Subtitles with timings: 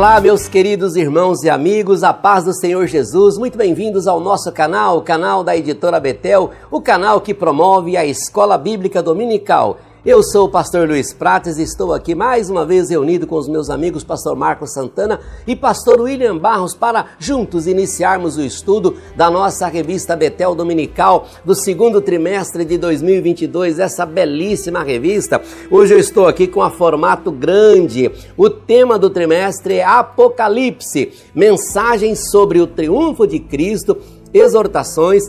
[0.00, 4.50] Olá, meus queridos irmãos e amigos, a paz do Senhor Jesus, muito bem-vindos ao nosso
[4.50, 9.76] canal, o canal da editora Betel, o canal que promove a escola bíblica dominical.
[10.02, 13.46] Eu sou o pastor Luiz Prates e estou aqui mais uma vez reunido com os
[13.46, 19.30] meus amigos pastor Marcos Santana e pastor William Barros para juntos iniciarmos o estudo da
[19.30, 25.38] nossa revista Betel Dominical do segundo trimestre de 2022, essa belíssima revista.
[25.70, 28.10] Hoje eu estou aqui com a formato grande.
[28.38, 33.98] O tema do trimestre é Apocalipse, mensagens sobre o triunfo de Cristo,
[34.32, 35.24] exortações,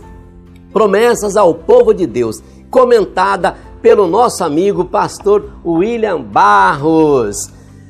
[0.73, 7.49] promessas ao povo de Deus, comentada pelo nosso amigo pastor William Barros.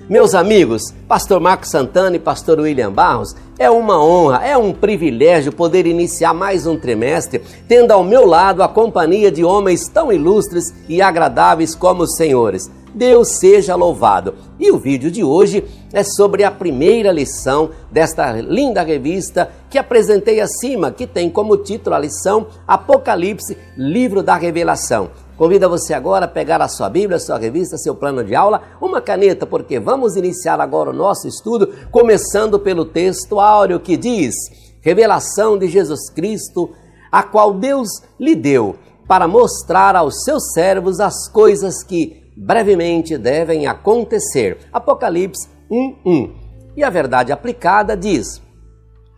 [0.09, 5.53] Meus amigos, pastor Marcos Santana e pastor William Barros, é uma honra, é um privilégio
[5.53, 10.73] poder iniciar mais um trimestre tendo ao meu lado a companhia de homens tão ilustres
[10.89, 12.69] e agradáveis como os senhores.
[12.93, 14.35] Deus seja louvado.
[14.59, 20.39] E o vídeo de hoje é sobre a primeira lição desta linda revista que apresentei
[20.39, 25.09] acima, que tem como título a lição Apocalipse, livro da revelação.
[25.37, 28.61] Convido você agora a pegar a sua Bíblia, a sua revista, seu plano de aula,
[28.79, 34.35] uma caneta, porque vamos iniciar agora o nosso estudo, começando pelo texto áureo que diz:
[34.81, 36.69] Revelação de Jesus Cristo,
[37.11, 37.89] a qual Deus
[38.19, 38.75] lhe deu
[39.07, 44.57] para mostrar aos seus servos as coisas que brevemente devem acontecer.
[44.73, 46.31] Apocalipse 1:1.
[46.75, 48.41] E a verdade aplicada diz: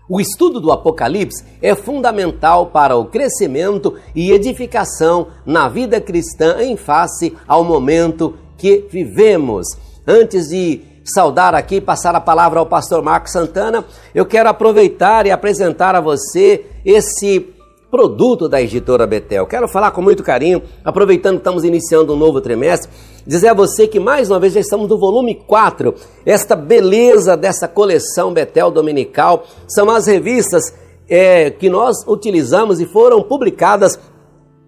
[0.09, 6.75] o estudo do Apocalipse é fundamental para o crescimento e edificação na vida cristã em
[6.75, 9.67] face ao momento que vivemos.
[10.05, 15.31] Antes de saudar aqui, passar a palavra ao pastor Marcos Santana, eu quero aproveitar e
[15.31, 17.52] apresentar a você esse
[17.93, 19.45] produto da editora Betel.
[19.45, 22.89] Quero falar com muito carinho, aproveitando que estamos iniciando um novo trimestre,
[23.23, 25.93] dizer a você que mais uma vez já estamos no volume 4.
[26.25, 30.73] Esta beleza dessa coleção Betel Dominical são as revistas
[31.07, 33.99] é, que nós utilizamos e foram publicadas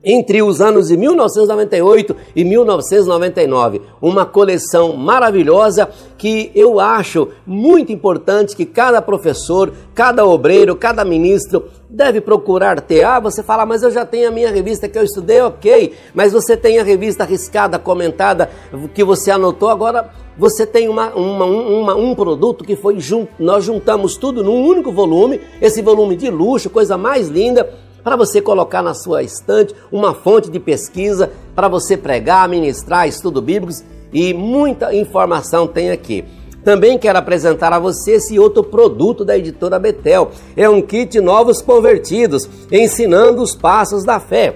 [0.05, 3.81] entre os anos de 1998 e 1999.
[3.99, 11.66] Uma coleção maravilhosa que eu acho muito importante que cada professor, cada obreiro, cada ministro
[11.89, 13.03] deve procurar ter.
[13.03, 16.33] Ah, você fala, mas eu já tenho a minha revista que eu estudei, ok, mas
[16.33, 18.49] você tem a revista arriscada, comentada,
[18.93, 22.97] que você anotou, agora você tem uma, uma, uma, um produto que foi
[23.39, 27.69] nós juntamos tudo num único volume, esse volume de luxo, coisa mais linda,
[28.05, 33.41] para você colocar na sua estante uma fonte de pesquisa para você pregar, ministrar, estudo
[33.41, 33.83] bíblicos
[34.13, 36.23] e muita informação tem aqui.
[36.63, 40.29] Também quero apresentar a você esse outro produto da editora Betel.
[40.55, 44.55] É um kit Novos Convertidos, ensinando os passos da fé.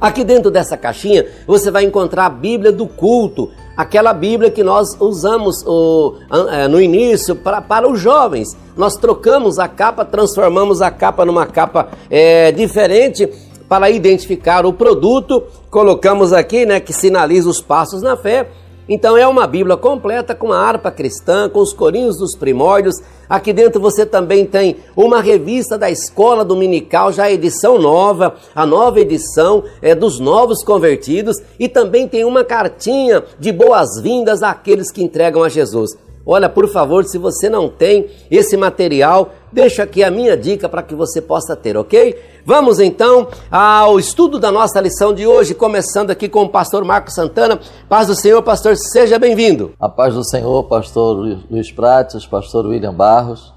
[0.00, 4.96] Aqui dentro dessa caixinha você vai encontrar a Bíblia do culto, aquela Bíblia que nós
[5.00, 6.16] usamos o,
[6.50, 8.56] é, no início pra, para os jovens.
[8.76, 13.28] Nós trocamos a capa, transformamos a capa numa capa é, diferente
[13.68, 15.42] para identificar o produto.
[15.70, 18.48] Colocamos aqui, né, que sinaliza os passos na fé.
[18.88, 22.96] Então é uma Bíblia completa com a harpa cristã, com os corinhos dos primórdios.
[23.28, 28.66] Aqui dentro você também tem uma revista da Escola Dominical, já a edição nova, a
[28.66, 35.02] nova edição é dos novos convertidos e também tem uma cartinha de boas-vindas àqueles que
[35.02, 35.96] entregam a Jesus.
[36.24, 40.82] Olha, por favor, se você não tem esse material, deixa aqui a minha dica para
[40.82, 42.16] que você possa ter, ok?
[42.44, 47.14] Vamos então ao estudo da nossa lição de hoje, começando aqui com o pastor Marcos
[47.14, 47.58] Santana.
[47.88, 49.72] Paz do Senhor, pastor, seja bem-vindo.
[49.80, 51.16] A paz do Senhor, pastor
[51.50, 53.52] Luiz Prates, pastor William Barros.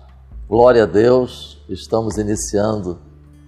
[0.49, 2.99] Glória a Deus, estamos iniciando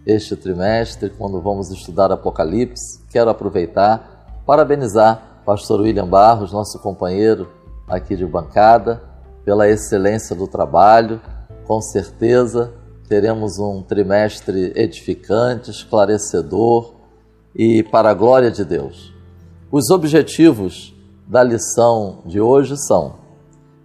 [0.06, 3.04] este trimestre quando vamos estudar Apocalipse.
[3.12, 7.48] Quero aproveitar, parabenizar pastor William Barros, nosso companheiro
[7.88, 9.02] aqui de bancada,
[9.48, 11.22] pela excelência do trabalho.
[11.66, 12.74] Com certeza
[13.08, 16.96] teremos um trimestre edificante, esclarecedor
[17.56, 19.16] e para a glória de Deus.
[19.72, 20.94] Os objetivos
[21.26, 23.20] da lição de hoje são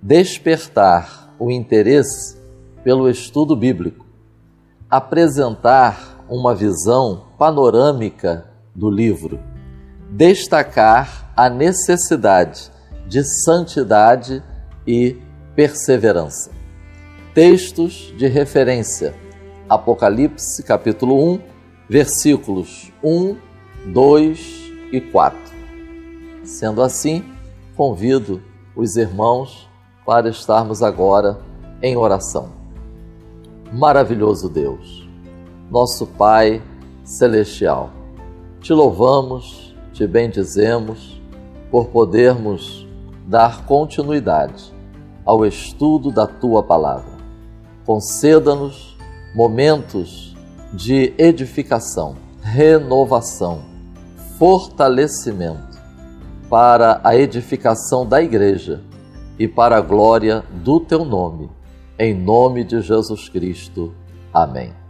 [0.02, 2.42] despertar o interesse
[2.82, 4.04] pelo estudo bíblico,
[4.90, 9.38] apresentar uma visão panorâmica do livro,
[10.10, 12.68] destacar a necessidade
[13.06, 14.42] de santidade
[14.84, 15.22] e
[15.54, 16.50] perseverança.
[17.34, 19.14] Textos de referência:
[19.68, 21.40] Apocalipse, capítulo 1,
[21.88, 23.36] versículos 1,
[23.86, 25.38] 2 e 4.
[26.44, 27.24] Sendo assim,
[27.76, 28.42] convido
[28.74, 29.68] os irmãos
[30.04, 31.38] para estarmos agora
[31.82, 32.50] em oração.
[33.72, 35.08] Maravilhoso Deus,
[35.70, 36.62] nosso Pai
[37.04, 37.90] celestial,
[38.60, 41.20] te louvamos, te bendizemos
[41.70, 42.86] por podermos
[43.26, 44.72] dar continuidade
[45.24, 47.12] ao estudo da tua palavra.
[47.84, 48.96] Conceda-nos
[49.34, 50.36] momentos
[50.72, 53.62] de edificação, renovação,
[54.38, 55.80] fortalecimento
[56.48, 58.82] para a edificação da igreja
[59.38, 61.50] e para a glória do teu nome.
[61.98, 63.94] Em nome de Jesus Cristo.
[64.32, 64.81] Amém.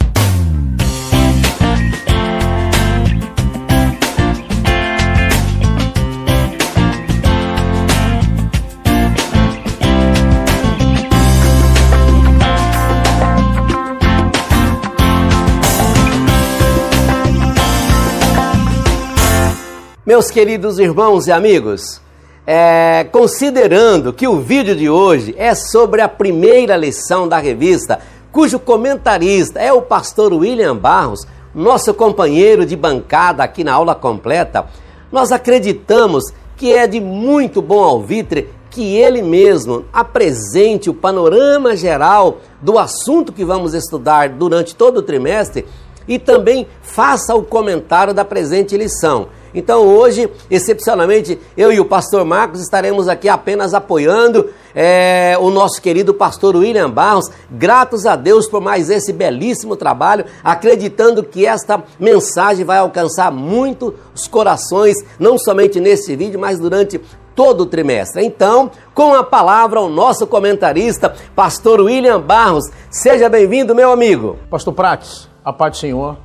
[20.12, 21.98] Meus queridos irmãos e amigos,
[22.46, 27.98] é, considerando que o vídeo de hoje é sobre a primeira lição da revista,
[28.30, 34.66] cujo comentarista é o pastor William Barros, nosso companheiro de bancada aqui na aula completa,
[35.10, 36.24] nós acreditamos
[36.58, 43.32] que é de muito bom alvitre que ele mesmo apresente o panorama geral do assunto
[43.32, 45.64] que vamos estudar durante todo o trimestre
[46.06, 49.28] e também faça o comentário da presente lição.
[49.54, 55.80] Então hoje, excepcionalmente, eu e o pastor Marcos estaremos aqui apenas apoiando é, o nosso
[55.80, 61.82] querido pastor William Barros, gratos a Deus por mais esse belíssimo trabalho, acreditando que esta
[62.00, 67.00] mensagem vai alcançar muito os corações, não somente nesse vídeo, mas durante
[67.34, 68.24] todo o trimestre.
[68.24, 72.64] Então, com a palavra, o nosso comentarista, pastor William Barros.
[72.90, 74.38] Seja bem-vindo, meu amigo.
[74.50, 76.16] Pastor Prates, a paz do Senhor,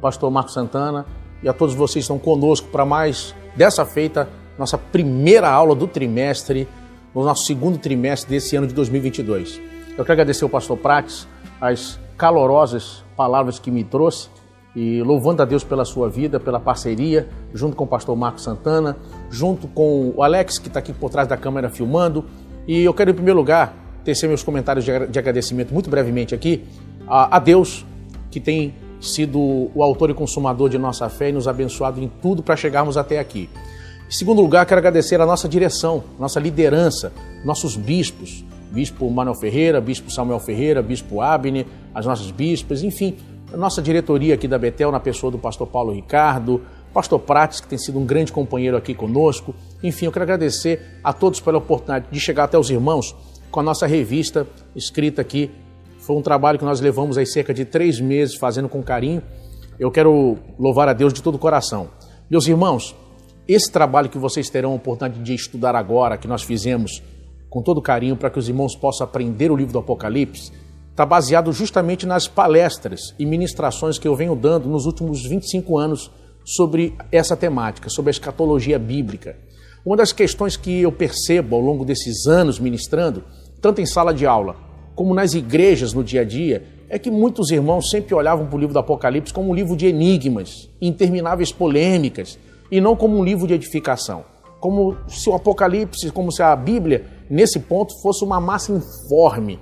[0.00, 1.04] pastor Marcos Santana
[1.46, 4.28] e a todos vocês que estão conosco para mais dessa feita,
[4.58, 6.66] nossa primeira aula do trimestre,
[7.14, 9.60] no nosso segundo trimestre desse ano de 2022.
[9.90, 11.28] Eu quero agradecer ao pastor Prates
[11.60, 14.28] as calorosas palavras que me trouxe
[14.74, 18.96] e louvando a Deus pela sua vida, pela parceria, junto com o pastor Marcos Santana,
[19.30, 22.24] junto com o Alex, que está aqui por trás da câmera filmando.
[22.66, 23.72] E eu quero, em primeiro lugar,
[24.04, 26.64] tecer meus comentários de agradecimento muito brevemente aqui
[27.06, 27.86] a, Deus,
[28.32, 32.42] que tem sido o autor e consumador de nossa fé e nos abençoado em tudo
[32.42, 33.48] para chegarmos até aqui.
[34.08, 37.12] Em segundo lugar, quero agradecer a nossa direção, nossa liderança,
[37.44, 43.16] nossos bispos, Bispo Manuel Ferreira, Bispo Samuel Ferreira, Bispo Abner, as nossas bispas, enfim,
[43.52, 47.68] a nossa diretoria aqui da Betel, na pessoa do pastor Paulo Ricardo, pastor Prates, que
[47.68, 49.54] tem sido um grande companheiro aqui conosco.
[49.82, 53.14] Enfim, eu quero agradecer a todos pela oportunidade de chegar até os irmãos
[53.50, 55.50] com a nossa revista escrita aqui
[56.06, 59.20] foi um trabalho que nós levamos aí cerca de três meses fazendo com carinho.
[59.76, 61.90] Eu quero louvar a Deus de todo o coração.
[62.30, 62.94] Meus irmãos,
[63.48, 67.02] esse trabalho que vocês terão a oportunidade de estudar agora, que nós fizemos
[67.50, 70.52] com todo carinho para que os irmãos possam aprender o livro do Apocalipse,
[70.92, 76.08] está baseado justamente nas palestras e ministrações que eu venho dando nos últimos 25 anos
[76.44, 79.36] sobre essa temática, sobre a escatologia bíblica.
[79.84, 83.24] Uma das questões que eu percebo ao longo desses anos ministrando,
[83.60, 84.65] tanto em sala de aula
[84.96, 88.58] como nas igrejas no dia a dia, é que muitos irmãos sempre olhavam para o
[88.58, 92.38] livro do Apocalipse como um livro de enigmas, intermináveis polêmicas,
[92.72, 94.24] e não como um livro de edificação.
[94.58, 99.60] Como se o Apocalipse, como se a Bíblia, nesse ponto, fosse uma massa informe.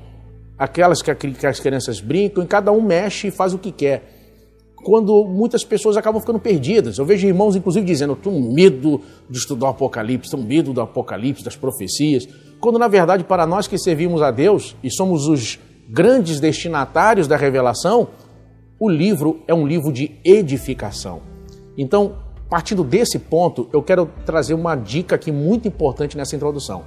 [0.56, 1.10] Aquelas que,
[1.46, 4.04] as crianças brincam e cada um mexe e faz o que quer.
[4.84, 6.98] Quando muitas pessoas acabam ficando perdidas.
[6.98, 10.80] Eu vejo irmãos, inclusive, dizendo: Eu tenho medo de estudar o Apocalipse, tenho medo do
[10.80, 12.28] Apocalipse, das profecias
[12.60, 15.58] quando na verdade para nós que servimos a Deus e somos os
[15.88, 18.08] grandes destinatários da revelação,
[18.78, 21.22] o livro é um livro de edificação.
[21.76, 22.16] Então,
[22.48, 26.84] partindo desse ponto, eu quero trazer uma dica aqui muito importante nessa introdução.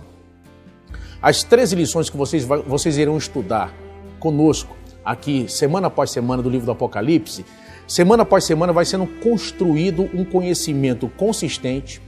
[1.22, 3.74] As 13 lições que vocês, vocês irão estudar
[4.20, 7.46] conosco aqui, semana após semana, do livro do Apocalipse,
[7.88, 12.02] semana após semana vai sendo construído um conhecimento consistente,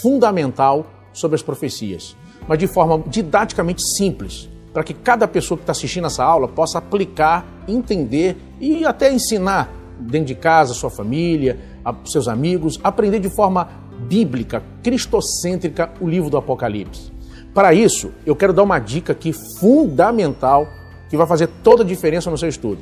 [0.00, 2.16] fundamental sobre as profecias
[2.48, 6.78] mas de forma didaticamente simples, para que cada pessoa que está assistindo essa aula possa
[6.78, 11.58] aplicar, entender e até ensinar dentro de casa, sua família,
[12.04, 13.68] seus amigos, aprender de forma
[14.08, 17.10] bíblica, cristocêntrica, o livro do Apocalipse.
[17.54, 20.68] Para isso, eu quero dar uma dica aqui fundamental
[21.08, 22.80] que vai fazer toda a diferença no seu estudo.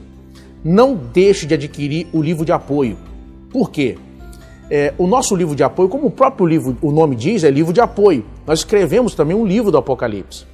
[0.65, 2.97] Não deixe de adquirir o livro de apoio.
[3.51, 3.97] Por quê?
[4.71, 7.73] É, o nosso livro de apoio, como o próprio livro, o nome diz, é livro
[7.73, 8.25] de apoio.
[8.47, 10.47] Nós escrevemos também um livro do Apocalipse.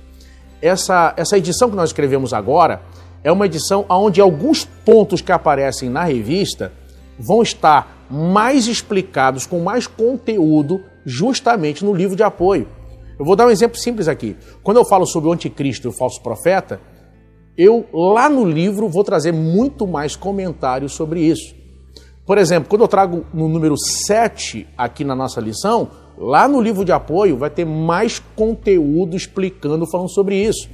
[0.61, 2.83] Essa, essa edição que nós escrevemos agora
[3.23, 6.73] é uma edição onde alguns pontos que aparecem na revista
[7.19, 12.67] vão estar mais explicados, com mais conteúdo, justamente no livro de apoio.
[13.19, 14.37] Eu vou dar um exemplo simples aqui.
[14.63, 16.81] Quando eu falo sobre o anticristo e o falso profeta,
[17.57, 21.55] eu lá no livro vou trazer muito mais comentários sobre isso.
[22.31, 25.91] Por exemplo, quando eu trago no número 7 aqui na nossa lição,
[26.23, 30.69] Lá no livro de apoio vai ter mais conteúdo explicando, falando sobre isso.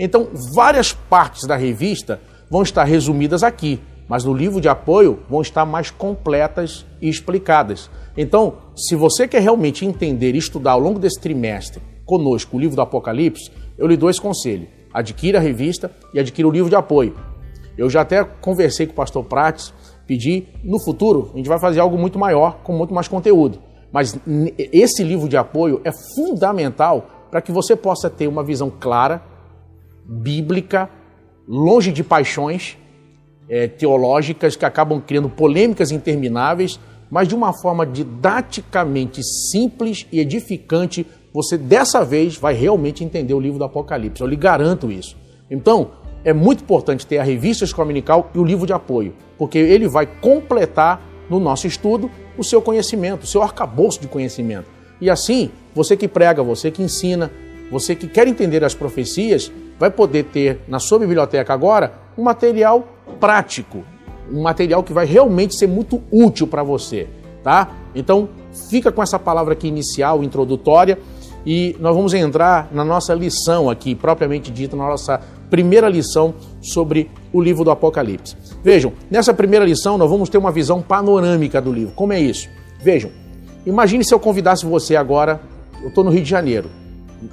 [0.00, 3.78] Então, várias partes da revista vão estar resumidas aqui,
[4.08, 7.88] mas no livro de apoio vão estar mais completas e explicadas.
[8.16, 12.74] Então, se você quer realmente entender e estudar ao longo desse trimestre conosco o livro
[12.74, 14.66] do Apocalipse, eu lhe dou esse conselho.
[14.92, 17.14] Adquira a revista e adquira o livro de apoio.
[17.78, 19.72] Eu já até conversei com o pastor Prates,
[20.10, 23.60] pedi, no futuro, a gente vai fazer algo muito maior, com muito mais conteúdo.
[23.92, 24.18] Mas
[24.58, 29.22] esse livro de apoio é fundamental para que você possa ter uma visão clara,
[30.04, 30.90] bíblica,
[31.46, 32.76] longe de paixões
[33.48, 41.06] é, teológicas que acabam criando polêmicas intermináveis, mas de uma forma didaticamente simples e edificante,
[41.32, 44.20] você dessa vez vai realmente entender o livro do Apocalipse.
[44.20, 45.16] Eu lhe garanto isso.
[45.48, 45.92] Então,
[46.24, 50.06] é muito importante ter a revista Escominical e o livro de apoio, porque ele vai
[50.06, 54.66] completar no nosso estudo o seu conhecimento, o seu arcabouço de conhecimento.
[55.00, 57.30] E assim, você que prega, você que ensina,
[57.70, 62.86] você que quer entender as profecias, vai poder ter na sua biblioteca agora um material
[63.18, 63.84] prático,
[64.30, 67.08] um material que vai realmente ser muito útil para você,
[67.42, 67.76] tá?
[67.94, 68.28] Então,
[68.68, 70.98] fica com essa palavra aqui inicial, introdutória,
[71.44, 77.10] e nós vamos entrar na nossa lição aqui, propriamente dita, na nossa primeira lição sobre
[77.32, 78.36] o livro do Apocalipse.
[78.62, 81.94] Vejam, nessa primeira lição nós vamos ter uma visão panorâmica do livro.
[81.94, 82.48] Como é isso?
[82.82, 83.10] Vejam,
[83.66, 85.40] imagine se eu convidasse você agora,
[85.82, 86.70] eu estou no Rio de Janeiro.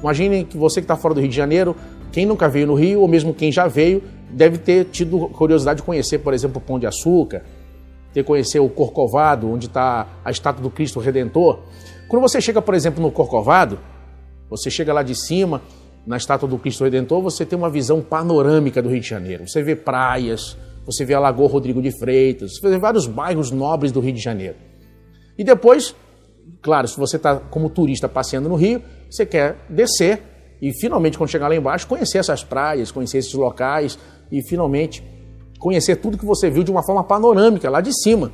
[0.02, 1.76] Imagine que você que está fora do Rio de Janeiro,
[2.12, 5.84] quem nunca veio no Rio, ou mesmo quem já veio, deve ter tido curiosidade de
[5.84, 7.44] conhecer, por exemplo, o Pão de Açúcar,
[8.14, 11.60] ter conhecer o Corcovado, onde está a estátua do Cristo Redentor.
[12.08, 13.80] Quando você chega, por exemplo, no Corcovado,
[14.50, 15.62] você chega lá de cima,
[16.06, 19.48] na estátua do Cristo Redentor, você tem uma visão panorâmica do Rio de Janeiro.
[19.48, 23.92] Você vê praias, você vê a Lagoa Rodrigo de Freitas, você vê vários bairros nobres
[23.92, 24.56] do Rio de Janeiro.
[25.38, 25.94] E depois,
[26.62, 30.22] claro, se você está como turista passeando no Rio, você quer descer
[30.62, 33.98] e finalmente, quando chegar lá embaixo, conhecer essas praias, conhecer esses locais
[34.32, 35.04] e finalmente
[35.60, 38.32] conhecer tudo que você viu de uma forma panorâmica, lá de cima,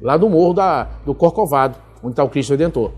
[0.00, 2.92] lá do morro da, do Corcovado, onde está o Cristo Redentor.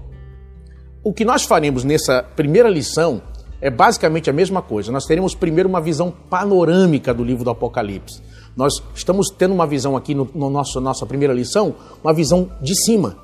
[1.05, 3.21] O que nós faremos nessa primeira lição
[3.61, 4.93] é basicamente a mesma coisa.
[4.93, 8.23] Nós teremos primeiro uma visão panorâmica do livro do Apocalipse.
[8.57, 12.77] Nós estamos tendo uma visão aqui no, no nosso nossa primeira lição, uma visão de
[12.77, 13.17] cima.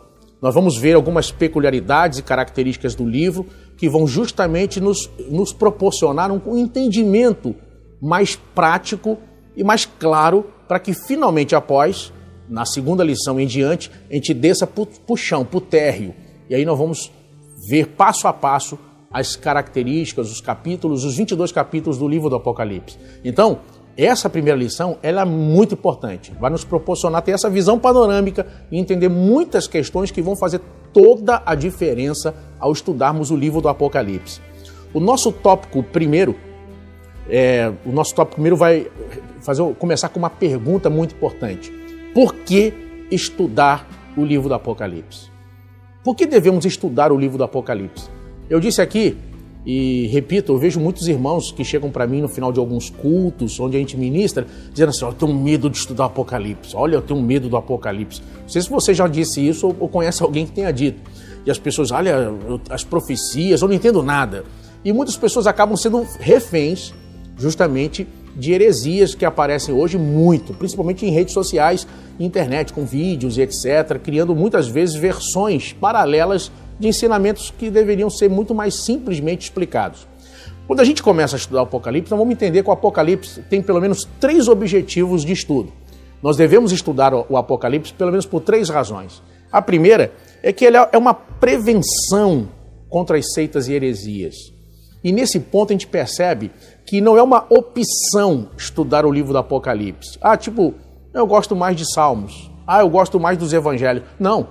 [0.43, 6.33] Nós vamos ver algumas peculiaridades e características do livro que vão justamente nos, nos proporcionar
[6.33, 7.55] um entendimento
[8.03, 9.19] mais prático
[9.57, 12.13] e mais claro para que finalmente após,
[12.49, 16.13] na segunda lição em diante, a gente desça para o chão, para o térreo.
[16.51, 17.13] E aí nós vamos
[17.69, 18.79] ver passo a passo
[19.11, 22.99] as características, os capítulos, os 22 capítulos do livro do Apocalipse.
[23.25, 23.61] Então,
[23.97, 26.33] essa primeira lição ela é muito importante.
[26.39, 30.61] Vai nos proporcionar ter essa visão panorâmica e entender muitas questões que vão fazer
[30.93, 34.41] toda a diferença ao estudarmos o livro do Apocalipse.
[34.95, 36.37] O nosso tópico primeiro,
[37.29, 38.87] é, o nosso tópico primeiro vai
[39.41, 41.73] fazer, começar com uma pergunta muito importante.
[42.15, 42.73] Por que
[43.11, 45.38] estudar o livro do Apocalipse?
[46.09, 48.09] Por que devemos estudar o livro do Apocalipse?
[48.49, 49.15] Eu disse aqui,
[49.67, 53.61] e repito, eu vejo muitos irmãos que chegam para mim no final de alguns cultos,
[53.61, 56.75] onde a gente ministra, dizendo assim: eu tenho medo de estudar Apocalipse.
[56.75, 58.23] Olha, eu tenho medo do Apocalipse.
[58.41, 60.99] Não sei se você já disse isso ou conhece alguém que tenha dito.
[61.45, 62.33] E as pessoas, olha,
[62.71, 64.45] as profecias, eu não entendo nada.
[64.83, 66.95] E muitas pessoas acabam sendo reféns,
[67.37, 68.09] justamente,
[68.39, 71.87] de heresias que aparecem hoje muito, principalmente em redes sociais,
[72.21, 78.31] internet, com vídeos e etc., criando muitas vezes versões paralelas de ensinamentos que deveriam ser
[78.31, 80.07] muito mais simplesmente explicados.
[80.69, 83.61] Quando a gente começa a estudar o Apocalipse, nós vamos entender que o Apocalipse tem
[83.61, 85.73] pelo menos três objetivos de estudo.
[86.23, 89.23] Nós devemos estudar o Apocalipse pelo menos por três razões.
[89.51, 92.49] A primeira é que ele é uma prevenção
[92.89, 94.53] contra as seitas e heresias.
[95.03, 96.51] E nesse ponto a gente percebe
[96.89, 100.19] que não é uma opção estudar o livro do Apocalipse.
[100.23, 100.75] Ah, tipo,
[101.13, 102.51] eu gosto mais de Salmos.
[102.67, 104.05] Ah, eu gosto mais dos Evangelhos.
[104.19, 104.49] Não.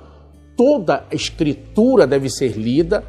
[0.56, 3.04] Toda a escritura deve ser lida,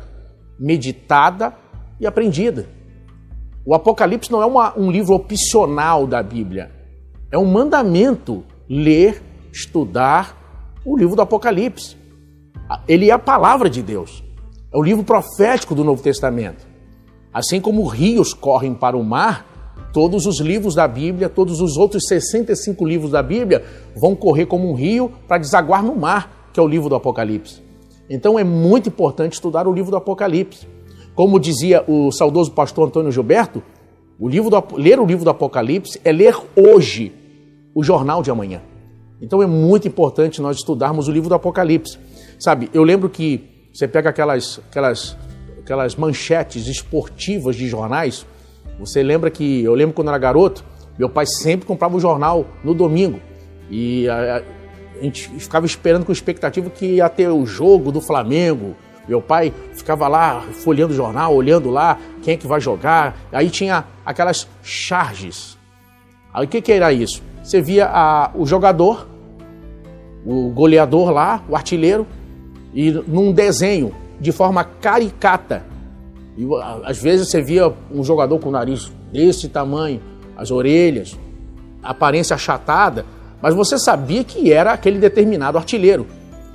[0.58, 1.54] meditada
[2.00, 2.66] e aprendida.
[3.66, 6.70] O Apocalipse não é uma, um livro opcional da Bíblia.
[7.30, 11.99] É um mandamento ler, estudar o livro do Apocalipse.
[12.87, 14.25] Ele é a palavra de Deus.
[14.73, 16.67] É o livro profético do Novo Testamento.
[17.32, 19.47] Assim como rios correm para o mar,
[19.92, 23.64] todos os livros da Bíblia, todos os outros 65 livros da Bíblia
[23.97, 27.62] vão correr como um rio para desaguar no mar, que é o livro do Apocalipse.
[28.08, 30.66] Então é muito importante estudar o livro do Apocalipse.
[31.14, 33.62] Como dizia o saudoso pastor Antônio Gilberto,
[34.18, 37.12] o livro do, ler o livro do Apocalipse é ler hoje
[37.75, 38.62] o jornal de amanhã.
[39.20, 41.99] Então é muito importante nós estudarmos o livro do Apocalipse.
[42.38, 45.16] Sabe, eu lembro que você pega aquelas, aquelas,
[45.68, 48.26] aquelas manchetes esportivas de jornais,
[48.80, 50.64] você lembra que, eu lembro quando era garoto,
[50.98, 53.20] meu pai sempre comprava o jornal no domingo.
[53.70, 54.42] E a,
[54.98, 58.75] a, gente ficava esperando com expectativa que ia ter o jogo do Flamengo.
[59.06, 63.14] Meu pai ficava lá folheando o jornal, olhando lá quem é que vai jogar.
[63.30, 65.58] Aí tinha aquelas charges.
[66.32, 67.22] Aí o que, que era isso?
[67.42, 69.06] Você via a, o jogador,
[70.25, 72.06] o goleador lá, o artilheiro,
[72.75, 75.62] e num desenho de forma caricata.
[76.37, 76.46] E,
[76.84, 80.00] às vezes você via um jogador com o nariz desse tamanho,
[80.37, 81.18] as orelhas,
[81.82, 83.04] aparência achatada,
[83.40, 86.06] mas você sabia que era aquele determinado artilheiro.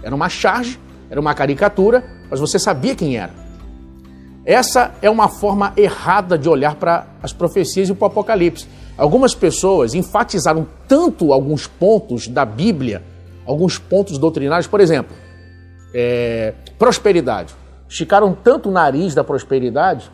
[0.01, 0.79] Era uma charge,
[1.09, 3.31] era uma caricatura, mas você sabia quem era.
[4.45, 8.67] Essa é uma forma errada de olhar para as profecias e para o Apocalipse.
[8.97, 13.01] Algumas pessoas enfatizaram tanto alguns pontos da Bíblia,
[13.45, 15.15] alguns pontos doutrinários, por exemplo,
[15.93, 17.53] é, prosperidade.
[17.87, 20.09] Esticaram tanto o nariz da prosperidade,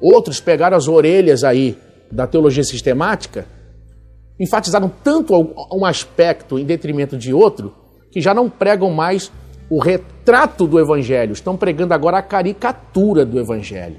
[0.00, 1.78] outros pegaram as orelhas aí
[2.10, 3.46] da teologia sistemática,
[4.38, 5.34] enfatizaram tanto
[5.72, 7.74] um aspecto em detrimento de outro,
[8.10, 9.30] que já não pregam mais
[9.70, 13.96] o retrato do Evangelho, estão pregando agora a caricatura do Evangelho.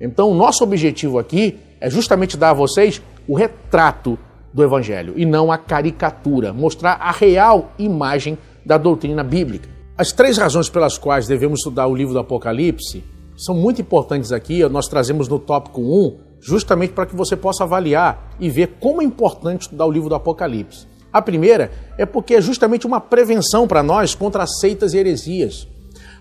[0.00, 4.18] Então, o nosso objetivo aqui é justamente dar a vocês o retrato
[4.52, 9.68] do Evangelho e não a caricatura, mostrar a real imagem da doutrina bíblica.
[10.00, 13.04] As três razões pelas quais devemos estudar o livro do Apocalipse
[13.36, 18.34] são muito importantes aqui, nós trazemos no tópico 1, justamente para que você possa avaliar
[18.40, 20.86] e ver como é importante estudar o livro do Apocalipse.
[21.12, 25.68] A primeira é porque é justamente uma prevenção para nós contra as seitas e heresias.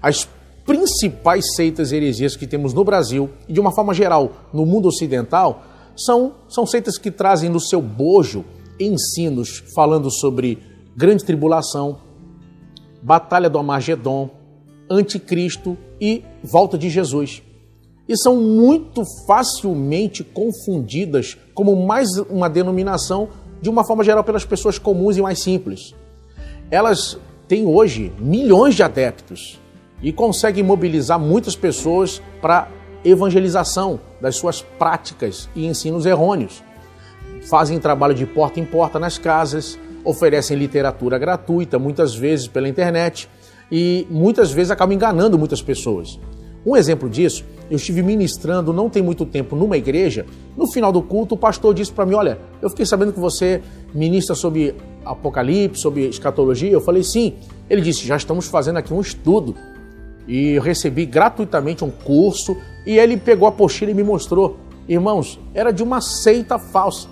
[0.01, 0.27] As
[0.65, 4.89] principais seitas e heresias que temos no Brasil e de uma forma geral no mundo
[4.89, 5.63] ocidental
[5.95, 8.43] são, são seitas que trazem no seu bojo
[8.77, 10.59] ensinos falando sobre
[10.97, 12.08] grande tribulação,
[13.01, 14.29] Batalha do Amagedon,
[14.89, 17.43] Anticristo e Volta de Jesus.
[18.07, 23.29] E são muito facilmente confundidas como mais uma denominação,
[23.61, 25.93] de uma forma geral, pelas pessoas comuns e mais simples.
[26.71, 29.59] Elas têm hoje milhões de adeptos
[30.01, 32.67] e conseguem mobilizar muitas pessoas para
[33.03, 36.63] evangelização das suas práticas e ensinos errôneos.
[37.49, 43.29] Fazem trabalho de porta em porta nas casas, oferecem literatura gratuita, muitas vezes pela internet,
[43.71, 46.19] e muitas vezes acabam enganando muitas pessoas.
[46.65, 50.25] Um exemplo disso, eu estive ministrando não tem muito tempo numa igreja.
[50.57, 53.61] No final do culto, o pastor disse para mim: Olha, eu fiquei sabendo que você
[53.93, 56.71] ministra sobre Apocalipse, sobre escatologia.
[56.71, 57.35] Eu falei: Sim.
[57.69, 59.55] Ele disse: Já estamos fazendo aqui um estudo.
[60.27, 62.57] E eu recebi gratuitamente um curso.
[62.85, 64.57] E ele pegou a apostila e me mostrou.
[64.87, 67.07] Irmãos, era de uma seita falsa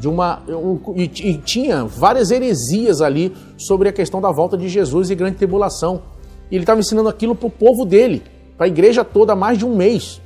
[0.00, 4.66] de uma um, e, e, tinha várias heresias ali sobre a questão da volta de
[4.66, 6.02] Jesus e grande tribulação.
[6.50, 8.22] E ele estava ensinando aquilo para o povo dele,
[8.56, 10.18] para a igreja toda há mais de um mês.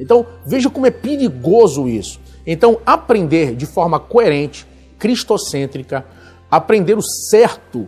[0.00, 2.18] Então veja como é perigoso isso.
[2.44, 4.66] Então aprender de forma coerente,
[4.98, 6.04] cristocêntrica,
[6.50, 7.86] aprender o certo,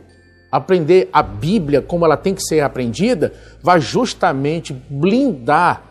[0.50, 5.82] aprender a Bíblia como ela tem que ser aprendida, vai justamente blindar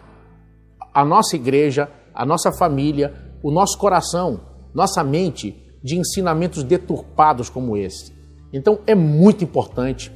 [0.93, 7.77] a nossa igreja, a nossa família, o nosso coração nossa mente de ensinamentos deturpados como
[7.77, 8.13] esse.
[8.51, 10.11] Então é muito importante,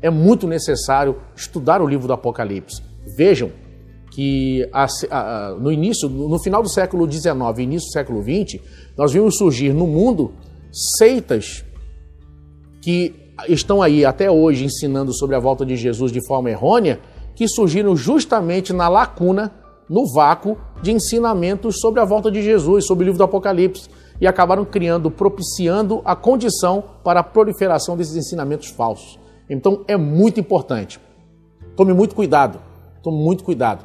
[0.00, 2.80] é muito necessário estudar o livro do Apocalipse.
[3.16, 3.50] Vejam
[4.10, 4.68] que
[5.60, 8.60] no início, no final do século XIX início do século XX,
[8.96, 10.32] nós vimos surgir no mundo
[10.70, 11.64] seitas
[12.80, 17.00] que estão aí até hoje ensinando sobre a volta de Jesus de forma errônea,
[17.34, 19.52] que surgiram justamente na lacuna,
[19.88, 23.88] no vácuo de ensinamentos sobre a volta de Jesus, sobre o livro do Apocalipse
[24.20, 29.18] e acabaram criando, propiciando a condição para a proliferação desses ensinamentos falsos.
[29.48, 31.00] Então é muito importante.
[31.76, 32.60] Tome muito cuidado,
[33.02, 33.84] tome muito cuidado.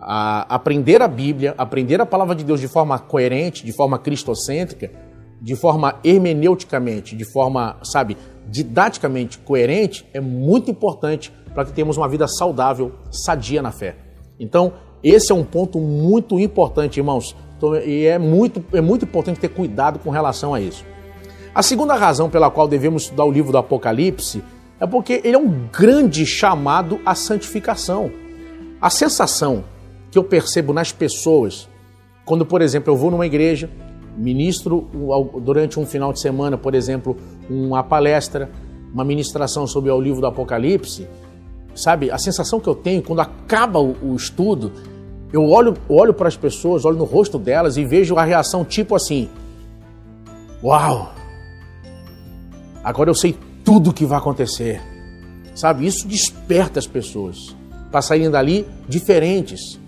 [0.00, 4.90] A aprender a Bíblia, aprender a palavra de Deus de forma coerente, de forma cristocêntrica,
[5.40, 8.16] de forma hermeneuticamente, de forma, sabe,
[8.48, 13.96] didaticamente coerente, é muito importante para que tenhamos uma vida saudável, sadia na fé.
[14.38, 17.36] Então, esse é um ponto muito importante, irmãos.
[17.58, 20.84] Então, e é muito, é muito importante ter cuidado com relação a isso.
[21.52, 24.42] A segunda razão pela qual devemos estudar o livro do Apocalipse
[24.78, 28.12] é porque ele é um grande chamado à santificação.
[28.80, 29.64] A sensação
[30.08, 31.68] que eu percebo nas pessoas,
[32.24, 33.68] quando, por exemplo, eu vou numa igreja,
[34.16, 34.88] ministro
[35.42, 37.16] durante um final de semana, por exemplo,
[37.50, 38.48] uma palestra,
[38.94, 41.08] uma ministração sobre o livro do Apocalipse,
[41.74, 42.10] sabe?
[42.10, 44.72] A sensação que eu tenho quando acaba o estudo
[45.32, 48.94] eu olho, olho para as pessoas, olho no rosto delas e vejo a reação tipo
[48.94, 49.28] assim:
[50.62, 51.12] Uau!
[52.82, 54.80] Agora eu sei tudo o que vai acontecer.
[55.54, 55.86] Sabe?
[55.86, 57.54] Isso desperta as pessoas
[57.90, 59.78] para saírem dali diferentes,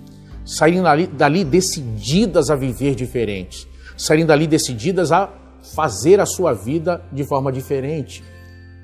[0.45, 5.31] saírem dali, dali decididas a viver diferentes, saírem dali decididas a
[5.75, 8.23] fazer a sua vida de forma diferente.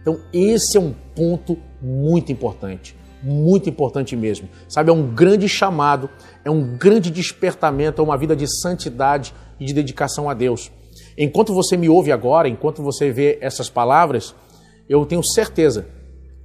[0.01, 4.49] Então, esse é um ponto muito importante, muito importante mesmo.
[4.69, 6.09] Sabe, é um grande chamado,
[6.45, 10.71] é um grande despertamento a uma vida de santidade e de dedicação a Deus.
[11.17, 14.35] Enquanto você me ouve agora, enquanto você vê essas palavras,
[14.89, 15.87] eu tenho certeza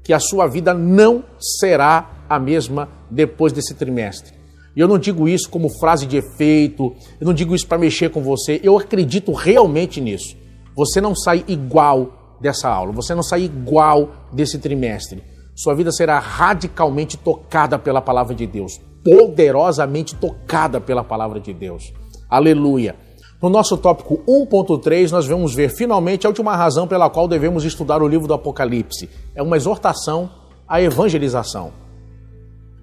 [0.03, 4.33] que a sua vida não será a mesma depois desse trimestre.
[4.75, 8.09] E eu não digo isso como frase de efeito, eu não digo isso para mexer
[8.09, 10.37] com você, eu acredito realmente nisso.
[10.75, 15.21] Você não sai igual dessa aula, você não sai igual desse trimestre.
[15.53, 21.93] Sua vida será radicalmente tocada pela palavra de Deus, poderosamente tocada pela palavra de Deus.
[22.29, 22.95] Aleluia.
[23.41, 28.01] No nosso tópico 1.3, nós vamos ver finalmente a última razão pela qual devemos estudar
[28.01, 29.09] o livro do Apocalipse.
[29.33, 30.29] É uma exortação
[30.67, 31.73] à evangelização.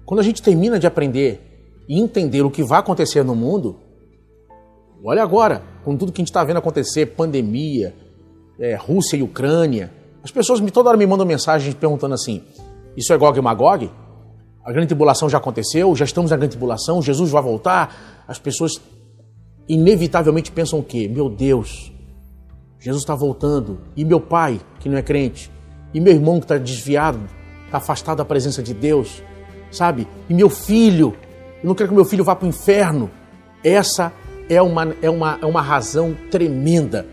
[0.05, 3.77] Quando a gente termina de aprender e entender o que vai acontecer no mundo,
[5.03, 7.95] olha agora, com tudo que a gente está vendo acontecer, pandemia,
[8.59, 9.91] é, Rússia e Ucrânia,
[10.23, 12.43] as pessoas me, toda hora me mandam mensagens perguntando assim:
[12.95, 13.89] isso é Gog e Magog?
[14.63, 15.95] A grande tribulação já aconteceu?
[15.95, 17.01] Já estamos na grande tribulação?
[17.01, 18.23] Jesus vai voltar?
[18.27, 18.79] As pessoas
[19.67, 21.07] inevitavelmente pensam o quê?
[21.07, 21.91] Meu Deus,
[22.79, 23.79] Jesus está voltando.
[23.95, 25.51] E meu pai, que não é crente?
[25.93, 27.19] E meu irmão que está desviado,
[27.65, 29.23] está afastado da presença de Deus?
[29.71, 30.07] Sabe?
[30.29, 31.15] E meu filho,
[31.63, 33.09] eu não quero que meu filho vá para o inferno.
[33.63, 34.11] Essa
[34.49, 37.05] é uma, é, uma, é uma razão tremenda.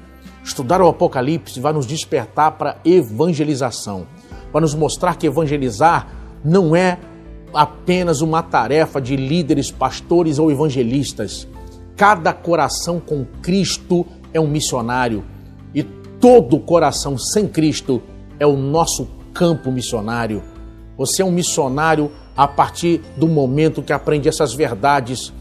[0.47, 4.07] Estudar o Apocalipse vai nos despertar para evangelização,
[4.51, 6.09] vai nos mostrar que evangelizar
[6.43, 6.99] não é
[7.53, 11.47] apenas uma tarefa de líderes, pastores ou evangelistas
[11.97, 14.05] Cada coração com Cristo
[14.35, 15.25] é um missionário
[15.75, 18.03] e todo coração sem Cristo
[18.39, 20.43] é o nosso campo missionário.
[20.99, 25.33] Você é um missionário a partir do momento que aprende essas verdades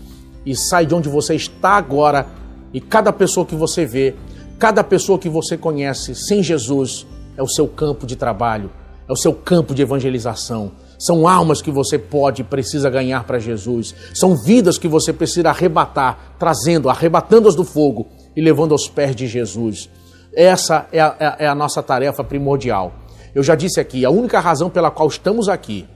[0.46, 2.26] e sai de onde você está agora.
[2.74, 4.16] E cada pessoa que você vê,
[4.60, 7.06] cada pessoa que você conhece sem Jesus
[7.38, 8.72] é o seu campo de trabalho,
[9.08, 13.40] é o seu campo de evangelização são almas que você pode e precisa ganhar para
[13.40, 13.94] Jesus.
[14.14, 19.28] São vidas que você precisa arrebatar, trazendo, arrebatando-as do fogo e levando aos pés de
[19.28, 19.90] Jesus.
[20.34, 22.94] Essa é a, é a nossa tarefa primordial.
[23.34, 25.88] Eu já disse aqui, a única razão pela qual estamos aqui,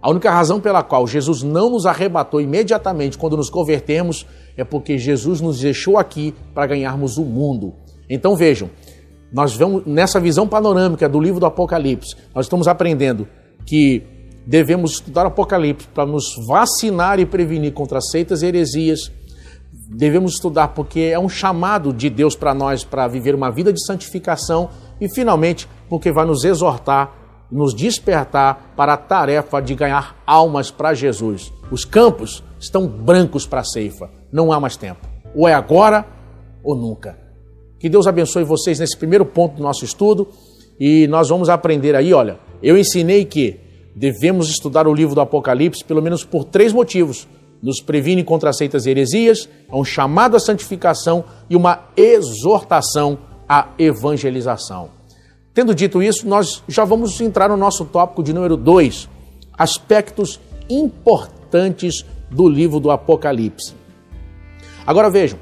[0.00, 4.24] a única razão pela qual Jesus não nos arrebatou imediatamente quando nos convertemos
[4.56, 7.74] é porque Jesus nos deixou aqui para ganharmos o mundo.
[8.08, 8.70] Então vejam,
[9.32, 13.26] nós vamos nessa visão panorâmica do livro do Apocalipse, nós estamos aprendendo
[13.66, 14.02] que
[14.46, 19.12] devemos estudar o Apocalipse para nos vacinar e prevenir contra seitas e heresias.
[19.90, 23.84] Devemos estudar porque é um chamado de Deus para nós para viver uma vida de
[23.84, 27.12] santificação e, finalmente, porque vai nos exortar,
[27.50, 31.52] nos despertar para a tarefa de ganhar almas para Jesus.
[31.70, 35.06] Os campos estão brancos para a ceifa, não há mais tempo.
[35.34, 36.06] Ou é agora
[36.62, 37.18] ou nunca.
[37.78, 40.28] Que Deus abençoe vocês nesse primeiro ponto do nosso estudo
[40.78, 43.58] e nós vamos aprender aí, olha, eu ensinei que
[43.94, 47.26] devemos estudar o livro do Apocalipse pelo menos por três motivos.
[47.60, 53.68] Nos previne contra seitas e heresias, é um chamado à santificação e uma exortação à
[53.78, 54.97] evangelização.
[55.58, 59.08] Tendo dito isso, nós já vamos entrar no nosso tópico de número 2,
[59.58, 60.38] aspectos
[60.70, 63.74] importantes do livro do Apocalipse.
[64.86, 65.36] Agora vejam,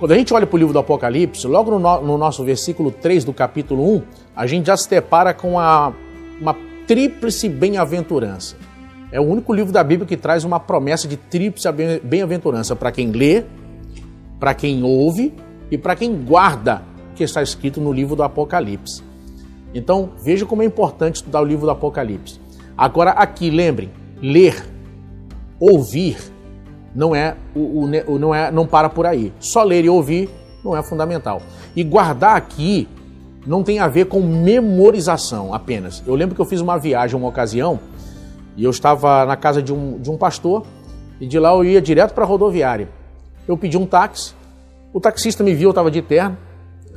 [0.00, 3.24] quando a gente olha para o livro do Apocalipse, logo no, no nosso versículo 3
[3.24, 4.02] do capítulo 1,
[4.34, 5.92] a gente já se depara com a,
[6.40, 8.56] uma tríplice bem-aventurança.
[9.12, 11.68] É o único livro da Bíblia que traz uma promessa de tríplice
[12.02, 13.44] bem-aventurança para quem lê,
[14.40, 15.32] para quem ouve
[15.70, 19.08] e para quem guarda o que está escrito no livro do Apocalipse.
[19.74, 22.40] Então, veja como é importante estudar o livro do Apocalipse.
[22.76, 24.64] Agora, aqui, lembrem, ler,
[25.58, 26.16] ouvir,
[26.94, 29.32] não é, o, o, não é, não para por aí.
[29.38, 30.28] Só ler e ouvir
[30.64, 31.40] não é fundamental.
[31.74, 32.88] E guardar aqui
[33.46, 36.02] não tem a ver com memorização apenas.
[36.06, 37.78] Eu lembro que eu fiz uma viagem uma ocasião
[38.56, 40.64] e eu estava na casa de um, de um pastor
[41.20, 42.88] e de lá eu ia direto para a rodoviária.
[43.46, 44.34] Eu pedi um táxi,
[44.92, 46.36] o taxista me viu, eu estava de terno,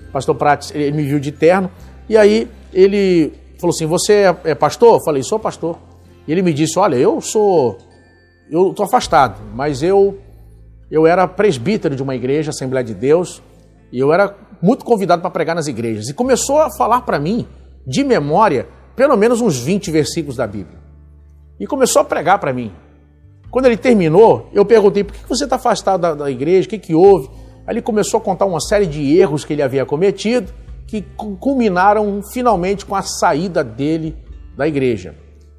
[0.09, 1.69] o pastor Prates ele me viu de terno
[2.09, 4.95] e aí ele falou assim: Você é, é pastor?
[4.95, 5.77] Eu falei: Sou pastor.
[6.27, 7.77] E ele me disse: Olha, eu sou.
[8.49, 10.19] Eu estou afastado, mas eu,
[10.91, 13.41] eu era presbítero de uma igreja, Assembleia de Deus,
[13.91, 16.09] e eu era muito convidado para pregar nas igrejas.
[16.09, 17.47] E começou a falar para mim,
[17.87, 20.77] de memória, pelo menos uns 20 versículos da Bíblia.
[21.59, 22.71] E começou a pregar para mim.
[23.49, 26.79] Quando ele terminou, eu perguntei por que você está afastado da, da igreja, o que,
[26.79, 27.29] que houve?
[27.65, 30.51] Aí ele começou a contar uma série de erros que ele havia cometido,
[30.87, 31.01] que
[31.39, 34.17] culminaram finalmente com a saída dele
[34.55, 35.15] da igreja.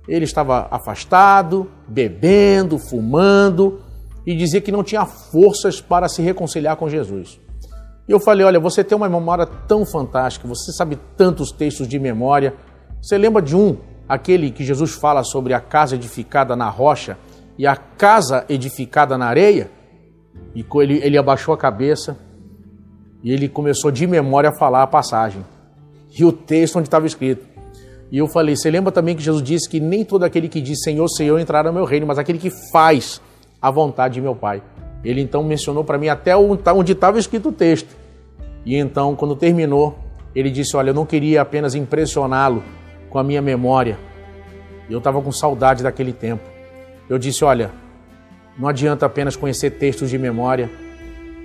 [0.06, 3.80] Ele estava afastado, bebendo, fumando
[4.26, 7.40] e dizia que não tinha forças para se reconciliar com Jesus.
[8.06, 11.98] E eu falei: Olha, você tem uma memória tão fantástica, você sabe tantos textos de
[11.98, 12.54] memória.
[13.00, 13.76] Você lembra de um,
[14.08, 17.18] aquele que Jesus fala sobre a casa edificada na rocha
[17.58, 19.70] e a casa edificada na areia?
[20.54, 22.16] E ele, ele abaixou a cabeça
[23.24, 25.42] e ele começou de memória a falar a passagem
[26.16, 27.44] e o texto onde estava escrito.
[28.12, 30.82] E eu falei: Você lembra também que Jesus disse que nem todo aquele que diz
[30.82, 33.20] Senhor, Senhor entrará no meu reino, mas aquele que faz
[33.60, 34.62] a vontade de meu Pai.
[35.02, 37.96] Ele então mencionou para mim até onde estava escrito o texto.
[38.64, 39.98] E então, quando terminou,
[40.34, 42.62] ele disse: Olha, eu não queria apenas impressioná-lo
[43.08, 43.98] com a minha memória.
[44.88, 46.42] Eu estava com saudade daquele tempo.
[47.08, 47.70] Eu disse: Olha,
[48.58, 50.70] não adianta apenas conhecer textos de memória.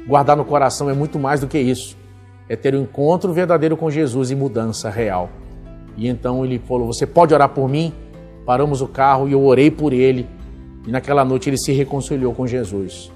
[0.08, 1.98] Guardar no coração é muito mais do que isso.
[2.48, 5.30] É ter um encontro verdadeiro com Jesus e mudança real.
[5.96, 7.94] E então ele falou: Você pode orar por mim?
[8.46, 10.28] Paramos o carro e eu orei por ele.
[10.88, 13.12] E naquela noite ele se reconciliou com Jesus.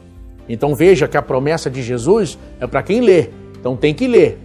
[0.48, 3.30] Então veja que a promessa de Jesus é para quem lê.
[3.60, 4.40] Então tem que ler.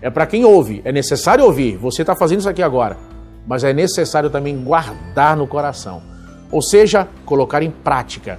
[0.00, 0.80] É para quem ouve.
[0.84, 1.76] É necessário ouvir.
[1.76, 2.96] Você está fazendo isso aqui agora.
[3.46, 6.02] Mas é necessário também guardar no coração.
[6.52, 8.38] Ou seja, colocar em prática.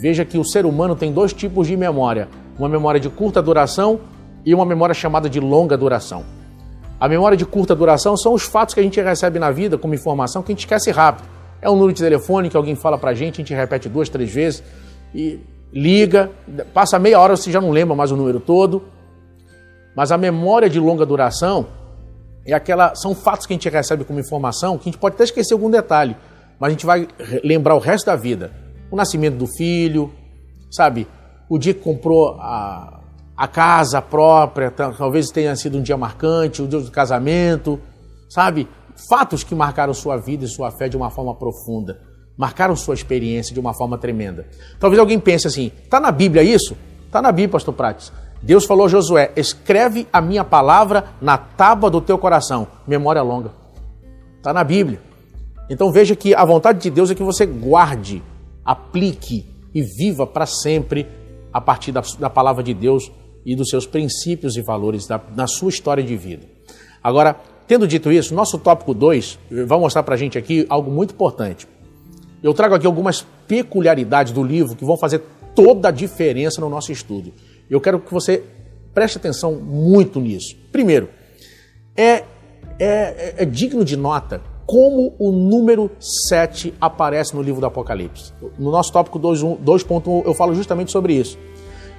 [0.00, 2.28] Veja que o ser humano tem dois tipos de memória:
[2.58, 4.00] uma memória de curta duração
[4.44, 6.24] e uma memória chamada de longa duração.
[7.00, 9.94] A memória de curta duração são os fatos que a gente recebe na vida como
[9.94, 11.28] informação que a gente esquece rápido.
[11.62, 14.32] É um número de telefone que alguém fala pra gente, a gente repete duas, três
[14.32, 14.62] vezes
[15.14, 15.40] e
[15.72, 16.30] liga,
[16.74, 18.82] passa meia hora você já não lembra mais o número todo.
[19.94, 21.66] Mas a memória de longa duração
[22.44, 25.24] é aquela, são fatos que a gente recebe como informação que a gente pode até
[25.24, 26.16] esquecer algum detalhe,
[26.58, 27.06] mas a gente vai
[27.44, 28.50] lembrar o resto da vida.
[28.90, 30.10] O nascimento do filho,
[30.70, 31.06] sabe?
[31.48, 33.00] O dia que comprou a,
[33.36, 37.80] a casa própria, talvez tenha sido um dia marcante, o dia do casamento,
[38.28, 38.68] sabe?
[39.08, 42.00] Fatos que marcaram sua vida e sua fé de uma forma profunda,
[42.36, 44.46] marcaram sua experiência de uma forma tremenda.
[44.78, 46.76] Talvez alguém pense assim: tá na Bíblia isso?
[47.10, 48.12] Tá na Bíblia, Pastor Prates.
[48.42, 52.66] Deus falou a Josué: escreve a minha palavra na tábua do teu coração.
[52.86, 53.52] Memória longa.
[54.42, 55.00] Tá na Bíblia.
[55.70, 58.22] Então veja que a vontade de Deus é que você guarde,
[58.64, 61.06] aplique e viva para sempre
[61.58, 63.10] a partir da, da palavra de Deus
[63.44, 66.46] e dos seus princípios e valores da, na sua história de vida.
[67.02, 71.14] Agora, tendo dito isso, nosso tópico 2 vai mostrar para a gente aqui algo muito
[71.14, 71.66] importante.
[72.40, 75.20] Eu trago aqui algumas peculiaridades do livro que vão fazer
[75.52, 77.32] toda a diferença no nosso estudo.
[77.68, 78.44] Eu quero que você
[78.94, 80.56] preste atenção muito nisso.
[80.70, 81.08] Primeiro,
[81.96, 82.22] é,
[82.78, 88.34] é, é digno de nota como o número 7 aparece no livro do Apocalipse.
[88.58, 91.38] No nosso tópico 2.1 eu falo justamente sobre isso.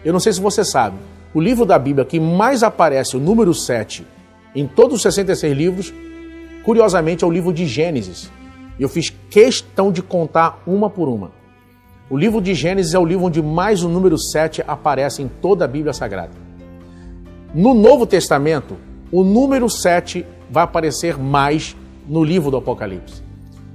[0.06, 0.96] Eu não sei se você sabe,
[1.34, 4.06] o livro da Bíblia que mais aparece o número 7
[4.54, 5.94] em todos os 66 livros,
[6.64, 8.32] curiosamente, é o livro de Gênesis.
[8.80, 11.32] Eu fiz questão de contar uma por uma.
[12.08, 15.66] O livro de Gênesis é o livro onde mais o número 7 aparece em toda
[15.66, 16.34] a Bíblia Sagrada.
[17.52, 18.78] No Novo Testamento,
[19.12, 21.76] o número 7 vai aparecer mais
[22.10, 23.22] no livro do Apocalipse.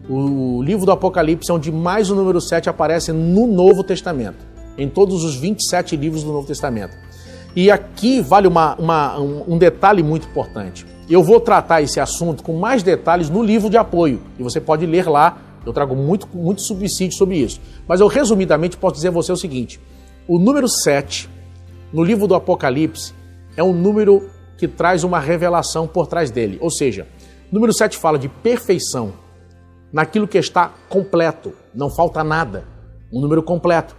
[0.08, 4.44] O livro do Apocalipse é onde mais o número 7 aparece no Novo Testamento,
[4.76, 6.94] em todos os 27 livros do Novo Testamento.
[7.56, 10.84] E aqui vale uma, uma, um, detalhe muito importante.
[11.08, 14.84] Eu vou tratar esse assunto com mais detalhes no livro de apoio, e você pode
[14.84, 15.38] ler lá.
[15.64, 17.60] Eu trago muito, muito subsídio sobre isso.
[17.86, 19.80] Mas eu, resumidamente, posso dizer a você o seguinte:
[20.28, 21.30] o número 7,
[21.92, 23.14] no livro do Apocalipse,
[23.56, 26.58] é um número que traz uma revelação por trás dele.
[26.60, 27.06] Ou seja,
[27.54, 29.12] número 7 fala de perfeição
[29.92, 32.66] naquilo que está completo, não falta nada.
[33.12, 33.96] Um número completo.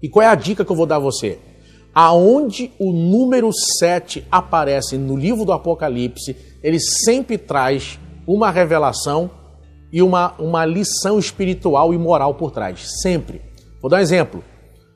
[0.00, 1.38] E qual é a dica que eu vou dar a você?
[1.94, 9.30] aonde o número 7 aparece no livro do Apocalipse, ele sempre traz uma revelação
[9.92, 12.86] e uma, uma lição espiritual e moral por trás.
[13.02, 13.42] Sempre.
[13.80, 14.42] Vou dar um exemplo.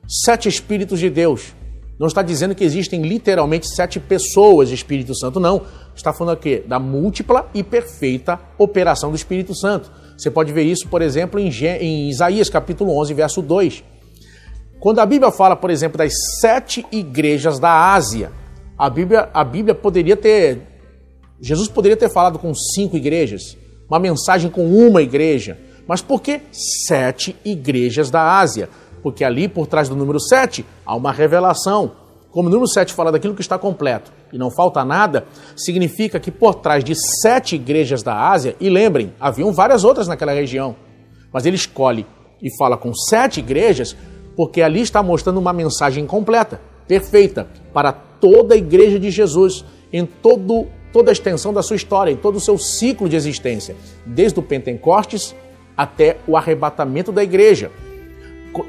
[0.07, 1.53] Sete Espíritos de Deus.
[1.99, 5.63] Não está dizendo que existem literalmente sete pessoas Espírito Santo, não.
[5.97, 9.91] Está falando aqui da múltipla e perfeita operação do Espírito Santo.
[10.17, 13.83] Você pode ver isso, por exemplo, em, Isaías capítulo 11, verso 2
[14.79, 18.31] quando a Bíblia fala, por exemplo, das sete igrejas da Ásia,
[18.77, 20.61] a Bíblia, a Bíblia poderia ter.
[21.41, 23.57] Jesus poderia ter falado com cinco igrejas,
[23.89, 25.57] uma mensagem com uma igreja.
[25.87, 28.69] Mas por que sete igrejas da Ásia?
[29.01, 31.91] Porque ali, por trás do número sete, há uma revelação.
[32.31, 36.31] Como o número sete fala daquilo que está completo e não falta nada, significa que
[36.31, 40.75] por trás de sete igrejas da Ásia, e lembrem, haviam várias outras naquela região,
[41.31, 42.05] mas ele escolhe
[42.41, 43.95] e fala com sete igrejas
[44.35, 50.05] porque ali está mostrando uma mensagem completa, perfeita, para toda a igreja de Jesus, em
[50.05, 54.39] todo, toda a extensão da sua história, em todo o seu ciclo de existência, desde
[54.39, 55.35] o Pentecostes
[55.75, 57.71] até o arrebatamento da igreja.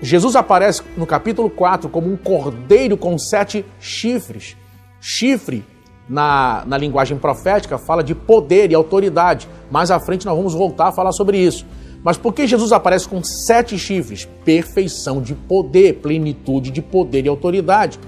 [0.03, 4.57] Jesus aparece no capítulo 4 como um cordeiro com sete chifres.
[5.01, 5.65] Chifre,
[6.09, 9.49] na, na linguagem profética, fala de poder e autoridade.
[9.71, 11.67] Mais à frente nós vamos voltar a falar sobre isso.
[12.03, 14.29] Mas por que Jesus aparece com sete chifres?
[14.45, 17.99] Perfeição de poder, plenitude de poder e autoridade.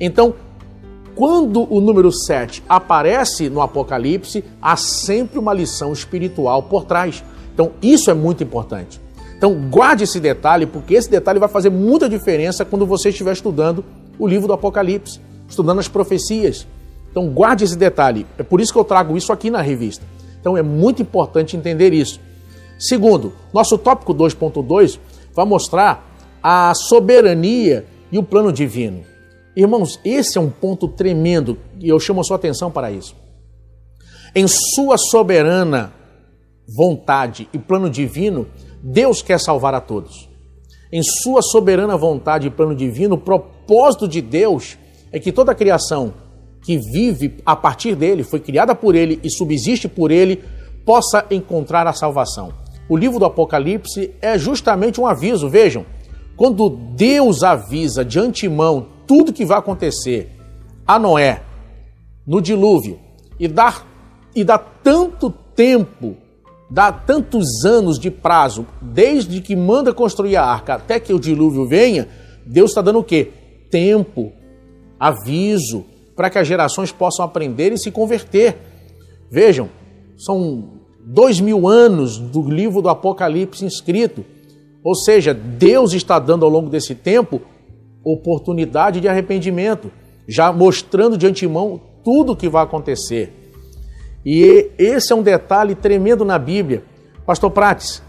[0.00, 0.34] Então,
[1.14, 7.22] quando o número 7 aparece no Apocalipse, há sempre uma lição espiritual por trás.
[7.52, 9.00] Então, isso é muito importante.
[9.40, 13.82] Então, guarde esse detalhe, porque esse detalhe vai fazer muita diferença quando você estiver estudando
[14.18, 16.66] o livro do Apocalipse, estudando as profecias.
[17.10, 18.26] Então, guarde esse detalhe.
[18.36, 20.04] É por isso que eu trago isso aqui na revista.
[20.38, 22.20] Então, é muito importante entender isso.
[22.78, 24.98] Segundo, nosso tópico 2.2
[25.34, 26.06] vai mostrar
[26.42, 29.04] a soberania e o plano divino.
[29.56, 33.16] Irmãos, esse é um ponto tremendo e eu chamo a sua atenção para isso.
[34.34, 35.94] Em sua soberana
[36.68, 38.46] vontade e plano divino,
[38.82, 40.28] Deus quer salvar a todos.
[40.92, 44.76] Em sua soberana vontade e plano divino, o propósito de Deus
[45.12, 46.14] é que toda a criação
[46.62, 50.42] que vive a partir dele, foi criada por ele e subsiste por ele,
[50.84, 52.52] possa encontrar a salvação.
[52.88, 55.86] O livro do Apocalipse é justamente um aviso, vejam,
[56.36, 60.30] quando Deus avisa de antemão tudo que vai acontecer
[60.86, 61.42] a Noé
[62.26, 62.98] no dilúvio
[63.38, 63.82] e dá,
[64.34, 66.16] e dá tanto tempo,
[66.70, 71.66] dá tantos anos de prazo, desde que manda construir a arca até que o dilúvio
[71.66, 72.08] venha,
[72.46, 73.30] Deus está dando o quê?
[73.70, 74.32] Tempo,
[74.98, 78.56] aviso, para que as gerações possam aprender e se converter.
[79.30, 79.68] Vejam,
[80.16, 84.24] são dois mil anos do livro do Apocalipse inscrito.
[84.82, 87.40] Ou seja, Deus está dando ao longo desse tempo
[88.02, 89.90] oportunidade de arrependimento,
[90.26, 93.39] já mostrando de antemão tudo o que vai acontecer.
[94.24, 96.84] E esse é um detalhe tremendo na Bíblia.
[97.26, 98.02] Pastor Prates,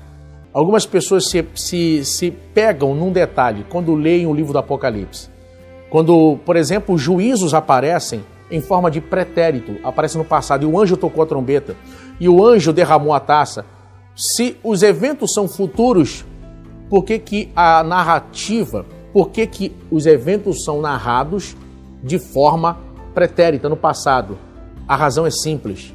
[0.54, 5.30] algumas pessoas se, se, se pegam num detalhe quando leem o livro do Apocalipse.
[5.90, 10.98] Quando, por exemplo, juízos aparecem em forma de pretérito, aparece no passado, e o anjo
[10.98, 11.76] tocou a trombeta,
[12.20, 13.66] e o anjo derramou a taça.
[14.16, 16.26] Se os eventos são futuros,
[16.90, 21.56] por que, que a narrativa por que, que os eventos são narrados
[22.02, 22.80] de forma
[23.14, 24.38] pretérita no passado?
[24.88, 25.94] A razão é simples.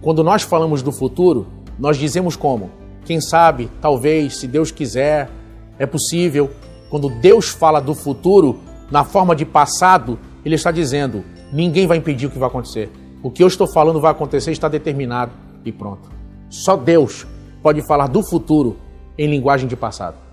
[0.00, 1.46] Quando nós falamos do futuro,
[1.78, 2.70] nós dizemos como?
[3.04, 5.30] Quem sabe, talvez, se Deus quiser,
[5.78, 6.50] é possível.
[6.88, 8.60] Quando Deus fala do futuro
[8.90, 12.90] na forma de passado, Ele está dizendo: ninguém vai impedir o que vai acontecer.
[13.22, 15.32] O que eu estou falando vai acontecer, está determinado
[15.64, 16.10] e pronto.
[16.48, 17.26] Só Deus
[17.62, 18.76] pode falar do futuro
[19.18, 20.30] em linguagem de passado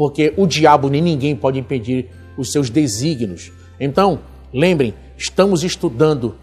[0.00, 3.52] porque o diabo nem ninguém pode impedir os seus desígnios.
[3.78, 6.36] Então, lembrem, estamos estudando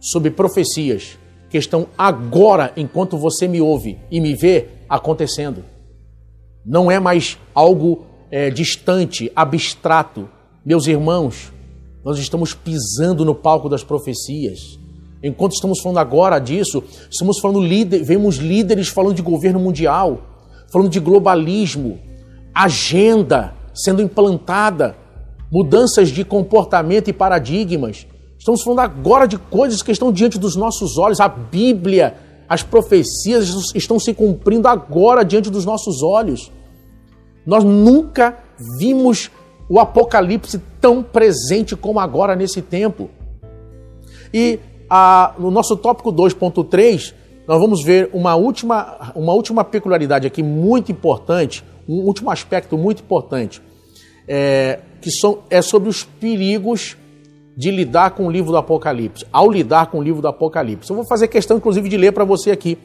[0.00, 1.16] sobre profecias
[1.50, 5.64] que estão agora, enquanto você me ouve e me vê, acontecendo.
[6.64, 10.28] Não é mais algo é, distante, abstrato.
[10.64, 11.52] Meus irmãos,
[12.04, 14.78] nós estamos pisando no palco das profecias.
[15.22, 20.20] Enquanto estamos falando agora disso, estamos falando líder, vemos líderes falando de governo mundial,
[20.70, 21.98] falando de globalismo,
[22.54, 24.96] agenda sendo implantada,
[25.50, 28.06] mudanças de comportamento e paradigmas.
[28.38, 31.20] Estamos falando agora de coisas que estão diante dos nossos olhos.
[31.20, 32.16] A Bíblia,
[32.48, 36.52] as profecias estão se cumprindo agora diante dos nossos olhos.
[37.44, 38.38] Nós nunca
[38.78, 39.30] vimos
[39.68, 43.10] o Apocalipse tão presente como agora nesse tempo.
[44.32, 47.14] E a, no nosso tópico 2.3,
[47.46, 53.02] nós vamos ver uma última, uma última peculiaridade aqui muito importante, um último aspecto muito
[53.02, 53.60] importante,
[54.28, 56.96] é, que são, é sobre os perigos
[57.58, 60.88] de lidar com o livro do Apocalipse, ao lidar com o livro do Apocalipse.
[60.88, 62.78] Eu vou fazer questão, inclusive, de ler para você aqui.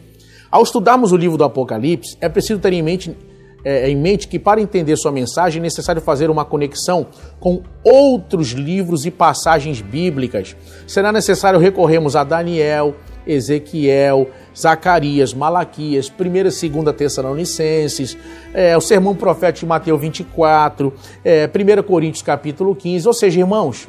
[0.50, 3.16] Ao estudarmos o livro do Apocalipse, é preciso ter em mente,
[3.64, 7.06] é, em mente que, para entender sua mensagem, é necessário fazer uma conexão
[7.40, 10.56] com outros livros e passagens bíblicas.
[10.88, 12.96] Será necessário recorrermos a Daniel,
[13.28, 14.28] Ezequiel,
[14.58, 18.18] Zacarias, Malaquias, 1 e 2 Tessalonicenses,
[18.56, 20.92] é, o sermão profético de Mateus 24,
[21.24, 23.08] é, 1 Coríntios capítulo 15.
[23.08, 23.88] Ou seja, irmãos,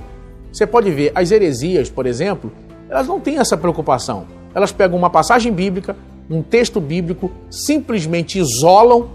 [0.55, 2.53] você pode ver, as heresias, por exemplo,
[2.89, 4.25] elas não têm essa preocupação.
[4.55, 5.97] Elas pegam uma passagem bíblica,
[6.31, 9.09] um texto bíblico, simplesmente isolam,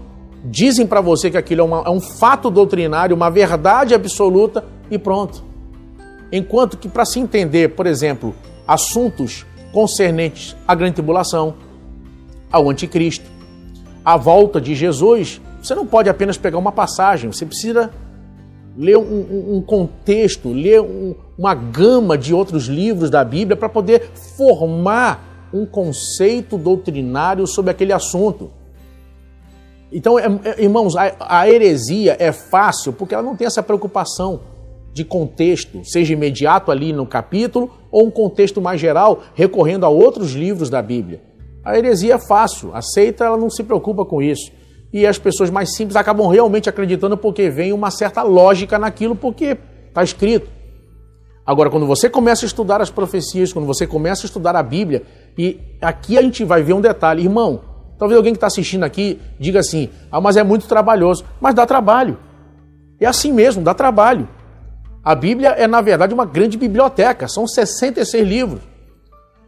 [0.44, 4.98] dizem para você que aquilo é, uma, é um fato doutrinário, uma verdade absoluta e
[4.98, 5.42] pronto.
[6.30, 8.34] Enquanto que, para se entender, por exemplo,
[8.68, 11.54] assuntos concernentes à grande tribulação,
[12.52, 13.24] ao anticristo,
[14.04, 17.90] à volta de Jesus, você não pode apenas pegar uma passagem, você precisa
[18.80, 24.10] ler um, um contexto, ler um, uma gama de outros livros da Bíblia para poder
[24.38, 28.50] formar um conceito doutrinário sobre aquele assunto.
[29.92, 34.40] Então, é, é, irmãos, a, a heresia é fácil porque ela não tem essa preocupação
[34.94, 40.32] de contexto, seja imediato ali no capítulo ou um contexto mais geral, recorrendo a outros
[40.32, 41.20] livros da Bíblia.
[41.62, 44.50] A heresia é fácil, aceita, ela não se preocupa com isso.
[44.92, 49.56] E as pessoas mais simples acabam realmente acreditando porque vem uma certa lógica naquilo, porque
[49.88, 50.48] está escrito.
[51.46, 55.02] Agora, quando você começa a estudar as profecias, quando você começa a estudar a Bíblia,
[55.36, 57.60] e aqui a gente vai ver um detalhe, irmão.
[57.98, 61.24] Talvez alguém que está assistindo aqui diga assim: ah, mas é muito trabalhoso.
[61.40, 62.18] Mas dá trabalho.
[63.00, 64.28] É assim mesmo, dá trabalho.
[65.02, 68.60] A Bíblia é, na verdade, uma grande biblioteca, são 66 livros.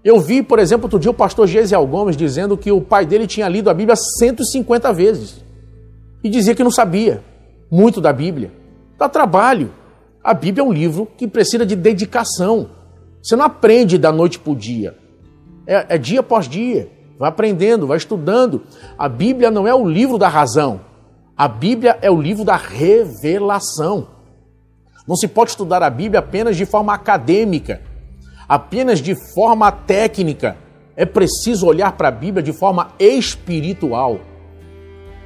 [0.04, 3.26] Eu vi, por exemplo, outro dia o pastor Gesiel Gomes dizendo que o pai dele
[3.26, 5.44] tinha lido a Bíblia 150 vezes
[6.24, 7.22] e dizia que não sabia
[7.70, 8.52] muito da Bíblia.
[8.98, 9.72] Dá trabalho.
[10.22, 12.70] A Bíblia é um livro que precisa de dedicação.
[13.22, 14.96] Você não aprende da noite para o dia.
[15.66, 16.90] É, é dia após dia.
[17.18, 18.62] Vai aprendendo, vai estudando.
[18.98, 20.80] A Bíblia não é o livro da razão.
[21.36, 24.08] A Bíblia é o livro da revelação.
[25.06, 27.80] Não se pode estudar a Bíblia apenas de forma acadêmica,
[28.52, 30.58] apenas de forma técnica.
[30.94, 34.20] É preciso olhar para a Bíblia de forma espiritual.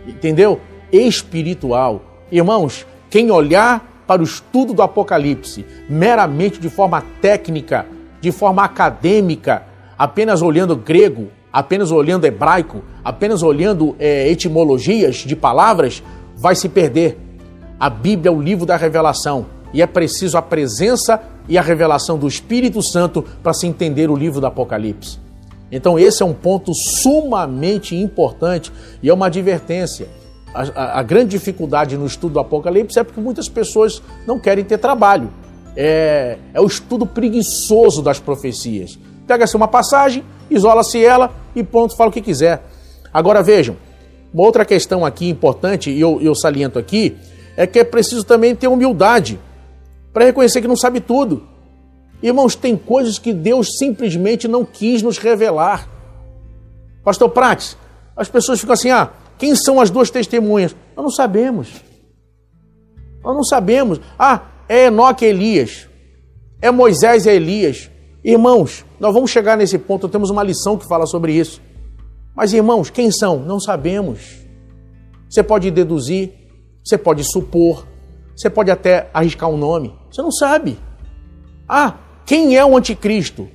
[0.06, 0.60] Entendeu?
[0.92, 2.02] Espiritual.
[2.30, 7.84] Irmãos, quem olhar para o estudo do Apocalipse meramente de forma técnica,
[8.20, 9.64] de forma acadêmica,
[9.98, 16.00] apenas olhando grego, apenas olhando hebraico, apenas olhando é, etimologias de palavras,
[16.36, 17.18] vai se perder.
[17.80, 22.18] A Bíblia é o livro da revelação e é preciso a presença e a revelação
[22.18, 25.18] do Espírito Santo para se entender o livro do Apocalipse.
[25.70, 28.72] Então, esse é um ponto sumamente importante
[29.02, 30.08] e é uma advertência.
[30.54, 34.64] A, a, a, grande dificuldade no estudo do Apocalipse é porque muitas pessoas não querem
[34.64, 35.30] ter trabalho.
[35.76, 38.98] É, é o estudo preguiçoso das profecias.
[39.26, 42.64] Pega-se uma passagem, isola-se ela e pronto, fala o que quiser.
[43.12, 43.76] Agora vejam,
[44.32, 47.14] uma outra questão aqui importante, e eu, eu saliento aqui,
[47.58, 49.38] é que é preciso também ter humildade
[50.16, 51.46] para reconhecer que não sabe tudo.
[52.22, 55.86] Irmãos, tem coisas que Deus simplesmente não quis nos revelar.
[57.04, 57.76] Pastor Prates,
[58.16, 60.74] as pessoas ficam assim: ah, quem são as duas testemunhas?
[60.96, 61.68] Nós não sabemos.
[63.22, 64.00] Nós não sabemos.
[64.18, 65.86] Ah, é Enoque e Elias.
[66.62, 67.90] É Moisés e Elias.
[68.24, 71.60] Irmãos, nós vamos chegar nesse ponto, temos uma lição que fala sobre isso.
[72.34, 73.40] Mas, irmãos, quem são?
[73.40, 74.46] Não sabemos.
[75.28, 76.32] Você pode deduzir,
[76.82, 77.86] você pode supor,
[78.36, 79.94] você pode até arriscar um nome.
[80.10, 80.78] Você não sabe.
[81.68, 81.94] Ah,
[82.26, 83.48] quem é o anticristo?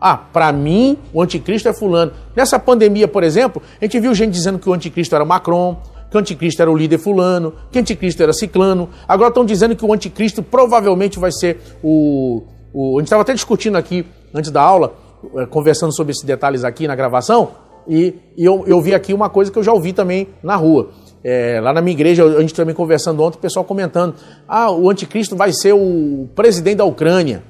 [0.00, 2.12] Ah, para mim, o anticristo é fulano.
[2.36, 5.76] Nessa pandemia, por exemplo, a gente viu gente dizendo que o anticristo era Macron,
[6.10, 8.88] que o anticristo era o líder fulano, que o anticristo era ciclano.
[9.08, 12.44] Agora estão dizendo que o anticristo provavelmente vai ser o...
[12.72, 12.98] o...
[12.98, 14.94] A gente estava até discutindo aqui, antes da aula,
[15.36, 17.50] eh, conversando sobre esses detalhes aqui na gravação,
[17.88, 20.90] e, eu, eu vi aqui uma coisa que eu já ouvi também na rua.
[21.30, 24.14] É, lá na minha igreja, a gente também conversando ontem, o pessoal comentando:
[24.48, 27.42] ah, o anticristo vai ser o presidente da Ucrânia.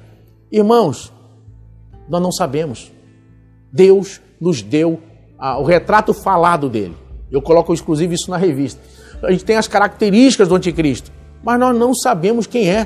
[0.51, 1.13] Irmãos,
[2.09, 2.91] nós não sabemos.
[3.71, 4.99] Deus nos deu
[5.37, 6.93] ah, o retrato falado dele.
[7.31, 8.81] Eu coloco inclusive isso na revista.
[9.23, 11.09] A gente tem as características do anticristo,
[11.41, 12.85] mas nós não sabemos quem é.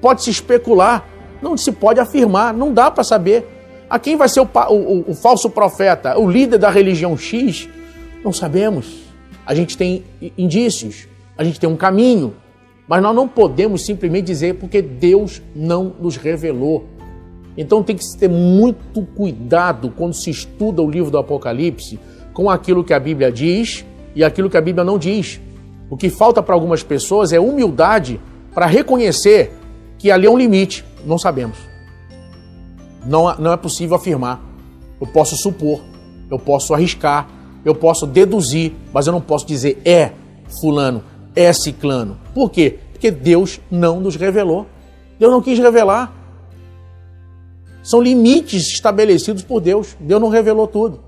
[0.00, 1.06] Pode se especular,
[1.42, 3.46] não se pode afirmar, não dá para saber.
[3.90, 7.68] A quem vai ser o, o, o falso profeta, o líder da religião X?
[8.24, 9.09] Não sabemos
[9.50, 10.04] a gente tem
[10.38, 12.34] indícios, a gente tem um caminho,
[12.86, 16.84] mas nós não podemos simplesmente dizer porque Deus não nos revelou.
[17.56, 21.98] Então tem que se ter muito cuidado quando se estuda o livro do Apocalipse
[22.32, 23.84] com aquilo que a Bíblia diz
[24.14, 25.40] e aquilo que a Bíblia não diz.
[25.90, 28.20] O que falta para algumas pessoas é humildade
[28.54, 29.50] para reconhecer
[29.98, 30.84] que ali é um limite.
[31.04, 31.58] Não sabemos.
[33.04, 34.40] Não, não é possível afirmar.
[35.00, 35.80] Eu posso supor,
[36.30, 40.12] eu posso arriscar, eu posso deduzir, mas eu não posso dizer é
[40.60, 41.02] fulano,
[41.34, 42.18] é ciclano.
[42.34, 42.78] Por quê?
[42.92, 44.66] Porque Deus não nos revelou.
[45.18, 46.12] Deus não quis revelar.
[47.82, 49.96] São limites estabelecidos por Deus.
[50.00, 51.00] Deus não revelou tudo.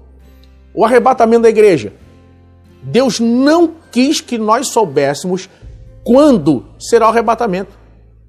[0.74, 1.92] O arrebatamento da igreja.
[2.82, 5.48] Deus não quis que nós soubéssemos
[6.02, 7.78] quando será o arrebatamento.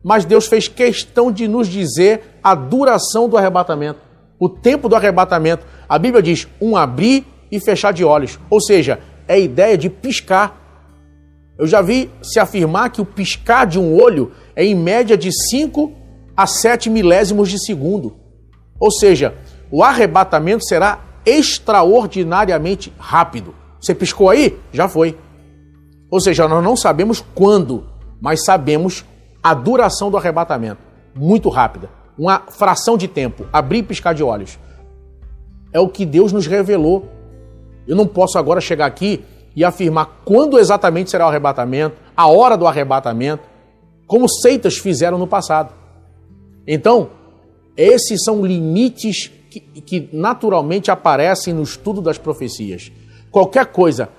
[0.04, 4.00] Mas Deus fez questão de nos dizer a duração do arrebatamento,
[4.38, 5.66] o tempo do arrebatamento.
[5.88, 8.40] A Bíblia diz: um abrir e fechar de olhos.
[8.50, 10.60] Ou seja, é a ideia de piscar.
[11.56, 15.32] Eu já vi se afirmar que o piscar de um olho é em média de
[15.32, 15.94] 5
[16.36, 18.18] a 7 milésimos de segundo.
[18.80, 19.36] Ou seja,
[19.70, 23.54] o arrebatamento será extraordinariamente rápido.
[23.80, 24.58] Você piscou aí?
[24.72, 25.16] Já foi.
[26.10, 27.86] Ou seja, nós não sabemos quando,
[28.20, 29.06] mas sabemos
[29.44, 30.82] a duração do arrebatamento.
[31.16, 31.88] Muito rápida.
[32.18, 33.46] Uma fração de tempo.
[33.54, 34.58] Abrir e piscar de olhos.
[35.72, 37.08] É o que Deus nos revelou
[37.88, 39.24] eu não posso agora chegar aqui
[39.56, 43.44] e afirmar quando exatamente será o arrebatamento, a hora do arrebatamento,
[44.08, 45.74] como seitas fizeram no passado.
[46.68, 47.10] Então,
[47.76, 52.92] esses são limites que, que naturalmente aparecem no estudo das profecias.
[53.32, 54.10] Qualquer coisa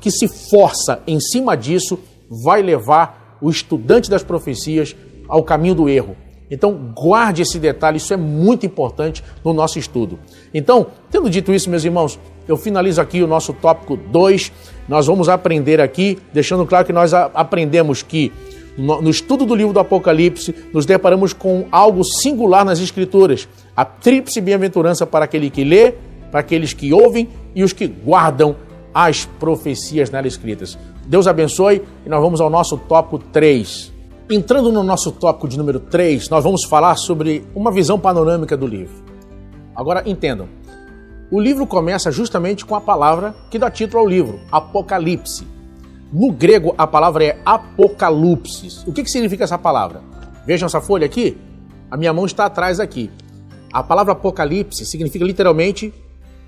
[0.00, 1.98] que se força em cima disso
[2.28, 4.96] vai levar o estudante das profecias
[5.28, 6.16] ao caminho do erro.
[6.50, 10.18] Então, guarde esse detalhe, isso é muito importante no nosso estudo.
[10.52, 14.52] Então, tendo dito isso, meus irmãos, eu finalizo aqui o nosso tópico 2.
[14.88, 18.32] Nós vamos aprender aqui, deixando claro que nós aprendemos que
[18.76, 24.40] no estudo do livro do Apocalipse, nos deparamos com algo singular nas Escrituras: a tríplice
[24.40, 25.94] bem-aventurança para aquele que lê,
[26.30, 28.56] para aqueles que ouvem e os que guardam
[28.92, 30.78] as profecias nela escritas.
[31.06, 33.92] Deus abençoe e nós vamos ao nosso tópico 3.
[34.30, 38.66] Entrando no nosso tópico de número 3, nós vamos falar sobre uma visão panorâmica do
[38.66, 39.04] livro.
[39.76, 40.48] Agora entendam,
[41.30, 45.46] o livro começa justamente com a palavra que dá título ao livro, Apocalipse.
[46.12, 48.84] No grego, a palavra é apocalipsis.
[48.86, 50.00] O que, que significa essa palavra?
[50.46, 51.36] Vejam essa folha aqui.
[51.90, 53.10] A minha mão está atrás aqui.
[53.72, 55.92] A palavra apocalipse significa literalmente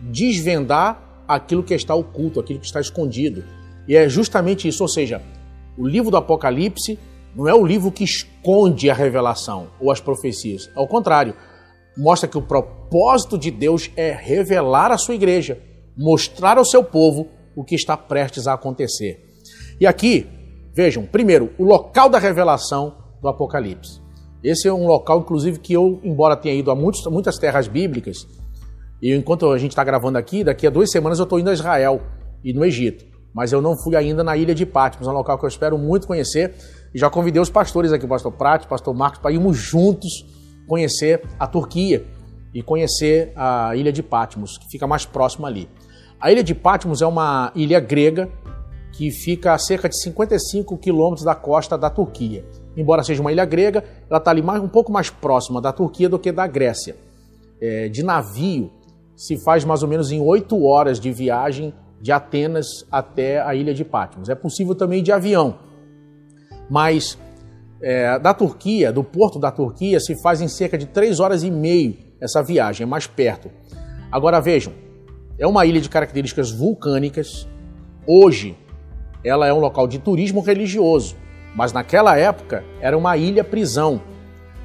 [0.00, 3.42] desvendar aquilo que está oculto, aquilo que está escondido.
[3.88, 5.20] E é justamente isso, ou seja,
[5.76, 6.98] o livro do Apocalipse
[7.34, 10.70] não é o livro que esconde a revelação ou as profecias.
[10.74, 11.34] Ao contrário,
[11.96, 15.60] mostra que o propósito de Deus é revelar à sua igreja,
[15.96, 19.24] mostrar ao seu povo o que está prestes a acontecer.
[19.80, 20.26] E aqui,
[20.74, 24.00] vejam, primeiro, o local da revelação do Apocalipse.
[24.44, 28.26] Esse é um local, inclusive, que eu, embora tenha ido a muitos, muitas terras bíblicas,
[29.00, 31.52] e enquanto a gente está gravando aqui, daqui a duas semanas eu estou indo a
[31.52, 32.00] Israel
[32.42, 33.04] e no Egito.
[33.34, 36.06] Mas eu não fui ainda na ilha de Patmos, um local que eu espero muito
[36.06, 36.54] conhecer.
[36.94, 40.24] E já convidei os pastores aqui, o pastor Prat, o pastor Marcos, para irmos juntos
[40.66, 42.04] conhecer a Turquia
[42.52, 45.68] e conhecer a ilha de Patmos, que fica mais próximo ali.
[46.20, 48.30] A ilha de Patmos é uma ilha grega
[48.92, 52.44] que fica a cerca de 55 quilômetros da costa da Turquia.
[52.76, 56.08] Embora seja uma ilha grega, ela está ali mais, um pouco mais próxima da Turquia
[56.08, 56.96] do que da Grécia.
[57.60, 58.70] É, de navio,
[59.14, 63.74] se faz mais ou menos em oito horas de viagem de Atenas até a ilha
[63.74, 64.28] de Patmos.
[64.28, 65.58] É possível também de avião,
[66.70, 67.18] mas
[67.86, 71.50] é, da Turquia, do porto da Turquia, se faz em cerca de três horas e
[71.52, 73.48] meio essa viagem, é mais perto.
[74.10, 74.72] Agora vejam,
[75.38, 77.46] é uma ilha de características vulcânicas.
[78.04, 78.56] Hoje,
[79.22, 81.14] ela é um local de turismo religioso,
[81.54, 84.02] mas naquela época era uma ilha prisão.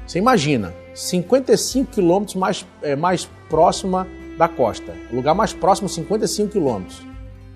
[0.04, 4.04] Você imagina, 55 quilômetros mais, é, mais próxima
[4.36, 7.06] da costa, o lugar mais próximo 55 quilômetros.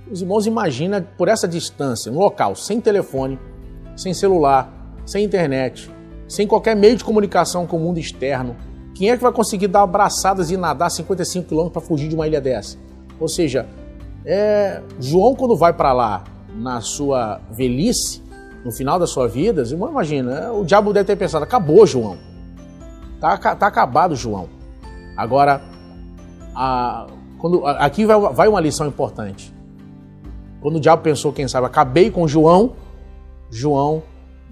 [0.08, 3.36] Os irmãos imaginam por essa distância, um local sem telefone,
[3.96, 4.75] sem celular,
[5.06, 5.90] sem internet,
[6.28, 8.56] sem qualquer meio de comunicação com o mundo externo,
[8.94, 12.26] quem é que vai conseguir dar abraçadas e nadar 55 quilômetros para fugir de uma
[12.26, 12.76] ilha dessa?
[13.20, 13.66] Ou seja,
[14.24, 18.22] é, João quando vai para lá na sua velhice,
[18.64, 22.18] no final da sua vida, imagina, o diabo deve ter pensado, acabou João,
[23.20, 24.48] tá, tá acabado João.
[25.16, 25.62] Agora,
[26.54, 27.06] a,
[27.38, 29.54] quando, aqui vai, vai uma lição importante.
[30.60, 32.72] Quando o diabo pensou, quem sabe, acabei com João,
[33.50, 34.02] João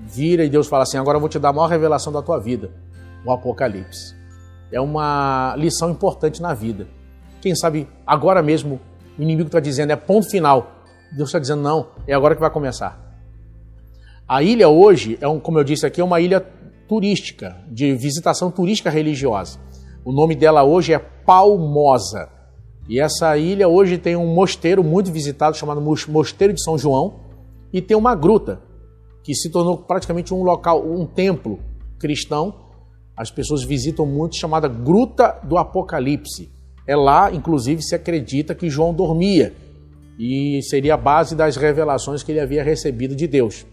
[0.05, 2.38] vira e Deus fala assim: agora eu vou te dar a maior revelação da tua
[2.38, 2.70] vida,
[3.24, 4.14] o Apocalipse.
[4.70, 6.86] É uma lição importante na vida.
[7.40, 8.80] Quem sabe agora mesmo
[9.18, 10.72] o inimigo está dizendo é ponto final.
[11.16, 13.00] Deus está dizendo não, é agora que vai começar.
[14.26, 16.44] A ilha hoje, é um, como eu disse aqui, é uma ilha
[16.88, 19.59] turística, de visitação turística religiosa.
[20.05, 22.28] O nome dela hoje é Palmosa.
[22.88, 27.20] E essa ilha hoje tem um mosteiro muito visitado chamado Mosteiro de São João
[27.72, 28.61] e tem uma gruta
[29.24, 31.58] que se tornou praticamente um local, um templo
[31.98, 32.54] cristão.
[33.16, 36.52] As pessoas visitam muito, chamada Gruta do Apocalipse.
[36.86, 39.54] É lá, inclusive, se acredita que João dormia
[40.18, 43.66] e seria a base das revelações que ele havia recebido de Deus.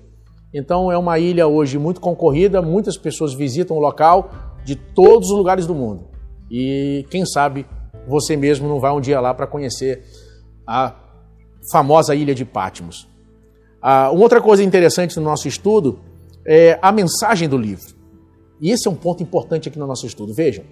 [0.54, 4.32] Então é uma ilha hoje muito concorrida, muitas pessoas visitam o local
[4.64, 6.10] de todos os lugares do mundo.
[6.50, 7.66] E quem sabe
[8.08, 10.04] você mesmo não vai um dia lá para conhecer
[10.68, 10.96] a
[11.72, 13.11] famosa ilha de Patmos.
[13.82, 16.00] Ah, uma outra coisa interessante no nosso estudo
[16.46, 17.96] é a mensagem do livro.
[18.60, 20.34] E esse é um ponto importante aqui no nosso estudo.
[20.34, 20.64] Vejam,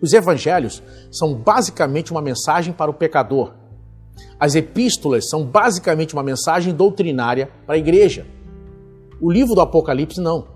[0.00, 3.54] os evangelhos são basicamente uma mensagem para o pecador.
[4.38, 8.26] As epístolas são basicamente uma mensagem doutrinária para a igreja.
[9.20, 10.46] O livro do Apocalipse não.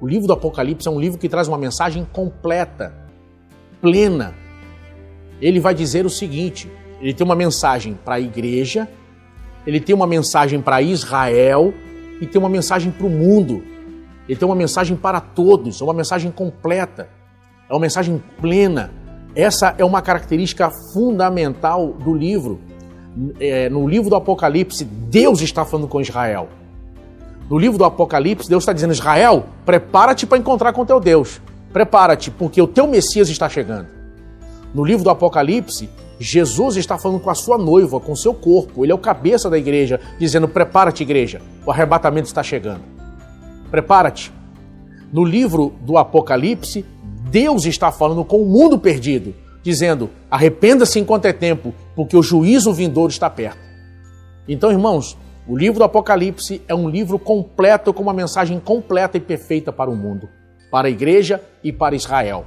[0.00, 2.94] O livro do Apocalipse é um livro que traz uma mensagem completa,
[3.80, 4.34] plena.
[5.40, 6.70] Ele vai dizer o seguinte:
[7.00, 8.88] ele tem uma mensagem para a igreja,
[9.66, 11.74] ele tem uma mensagem para Israel
[12.20, 13.62] e tem uma mensagem para o mundo.
[14.28, 17.08] Ele tem uma mensagem para todos, é uma mensagem completa,
[17.68, 18.92] é uma mensagem plena.
[19.34, 22.60] Essa é uma característica fundamental do livro.
[23.40, 26.48] é, no livro do Apocalipse, Deus está falando com Israel.
[27.48, 31.40] No livro do Apocalipse, Deus está dizendo: Israel, prepara-te para encontrar com teu Deus.
[31.72, 33.88] Prepara-te, porque o teu Messias está chegando.
[34.74, 35.88] No livro do Apocalipse,
[36.18, 38.84] Jesus está falando com a sua noiva, com seu corpo.
[38.84, 42.82] Ele é o cabeça da igreja, dizendo: Prepara-te, igreja, o arrebatamento está chegando.
[43.70, 44.32] Prepara-te.
[45.12, 46.84] No livro do Apocalipse,
[47.30, 52.72] Deus está falando com o mundo perdido, dizendo: Arrependa-se enquanto é tempo, porque o juízo
[52.72, 53.60] vindouro está perto.
[54.48, 59.20] Então, irmãos, o livro do Apocalipse é um livro completo, com uma mensagem completa e
[59.20, 60.28] perfeita para o mundo,
[60.70, 62.46] para a igreja e para Israel.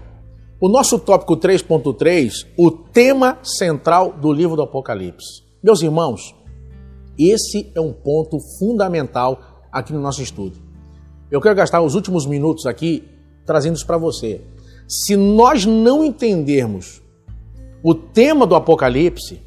[0.62, 5.41] O nosso tópico 3.3, o tema central do livro do Apocalipse.
[5.64, 6.36] Meus irmãos,
[7.18, 9.39] esse é um ponto fundamental
[9.72, 10.57] aqui no nosso estudo.
[11.32, 13.05] Eu quero gastar os últimos minutos aqui
[13.45, 14.41] trazendo isso para você.
[14.86, 17.01] Se nós não entendermos
[17.82, 19.39] o tema do Apocalipse,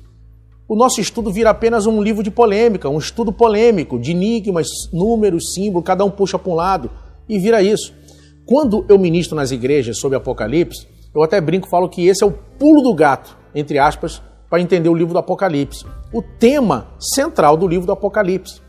[0.67, 5.53] o nosso estudo vira apenas um livro de polêmica, um estudo polêmico, de enigmas, números,
[5.53, 6.91] símbolos, cada um puxa para um lado
[7.29, 7.93] e vira isso.
[8.47, 12.33] Quando eu ministro nas igrejas sobre Apocalipse, eu até brinco, falo que esse é o
[12.33, 15.85] pulo do gato, entre aspas, para entender o livro do Apocalipse.
[16.13, 18.61] O tema central do livro do Apocalipse.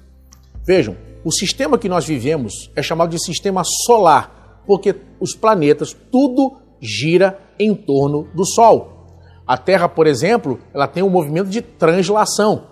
[0.66, 6.58] Vejam, o sistema que nós vivemos é chamado de sistema solar, porque os planetas, tudo
[6.82, 9.08] gira em torno do Sol.
[9.48, 12.68] A Terra, por exemplo, ela tem um movimento de translação,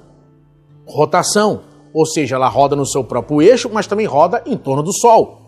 [0.86, 1.64] rotação,
[1.94, 5.41] ou seja, ela roda no seu próprio eixo, mas também roda em torno do Sol.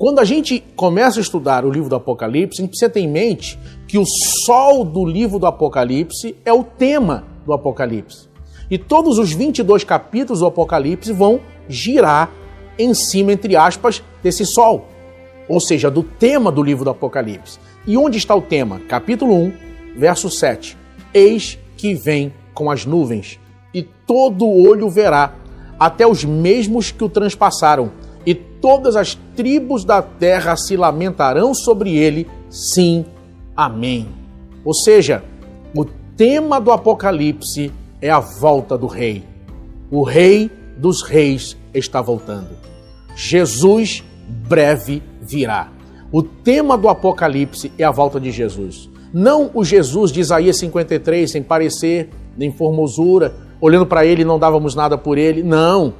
[0.00, 3.06] Quando a gente começa a estudar o livro do Apocalipse, a gente precisa ter em
[3.06, 8.26] mente que o sol do livro do Apocalipse é o tema do Apocalipse.
[8.70, 11.38] E todos os 22 capítulos do Apocalipse vão
[11.68, 12.30] girar
[12.78, 14.88] em cima, entre aspas, desse sol.
[15.46, 17.58] Ou seja, do tema do livro do Apocalipse.
[17.86, 18.80] E onde está o tema?
[18.88, 19.52] Capítulo 1,
[19.98, 20.78] verso 7.
[21.12, 23.38] Eis que vem com as nuvens,
[23.74, 25.34] e todo olho verá,
[25.78, 27.92] até os mesmos que o transpassaram
[28.24, 32.26] e todas as tribos da terra se lamentarão sobre ele.
[32.48, 33.04] Sim,
[33.56, 34.08] amém.
[34.64, 35.24] Ou seja,
[35.74, 35.84] o
[36.16, 39.24] tema do Apocalipse é a volta do Rei.
[39.90, 42.50] O Rei dos Reis está voltando.
[43.14, 44.04] Jesus
[44.48, 45.68] breve virá.
[46.12, 48.88] O tema do Apocalipse é a volta de Jesus.
[49.12, 54.74] Não o Jesus de Isaías 53, sem parecer, nem formosura, olhando para ele não dávamos
[54.74, 55.42] nada por ele.
[55.42, 55.94] Não.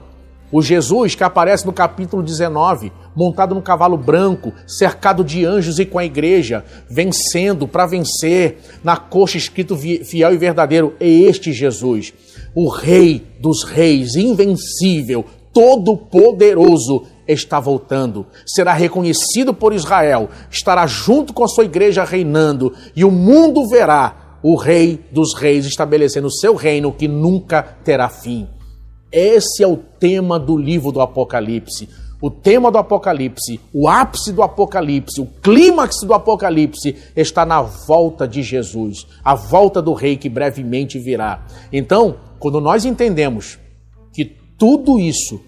[0.52, 5.86] O Jesus que aparece no capítulo 19, montado num cavalo branco, cercado de anjos e
[5.86, 12.12] com a igreja, vencendo para vencer, na coxa escrito fiel e verdadeiro, é este Jesus,
[12.52, 18.26] o Rei dos Reis, invencível, todo-poderoso, está voltando.
[18.44, 24.38] Será reconhecido por Israel, estará junto com a sua igreja reinando, e o mundo verá
[24.42, 28.48] o Rei dos Reis estabelecendo o seu reino que nunca terá fim.
[29.12, 31.88] Esse é o tema do livro do Apocalipse.
[32.22, 38.28] O tema do Apocalipse, o ápice do Apocalipse, o clímax do Apocalipse está na volta
[38.28, 41.46] de Jesus, a volta do Rei que brevemente virá.
[41.72, 43.58] Então, quando nós entendemos
[44.12, 44.24] que
[44.58, 45.40] tudo isso,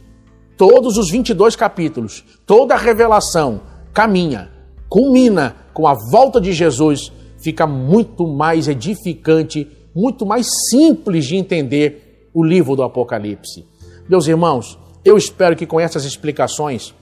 [0.56, 3.60] todos os 22 capítulos, toda a revelação
[3.92, 4.50] caminha,
[4.88, 12.11] culmina com a volta de Jesus, fica muito mais edificante, muito mais simples de entender
[12.32, 13.66] o livro do Apocalipse.
[14.08, 16.94] Meus irmãos, eu espero que com essas explicações,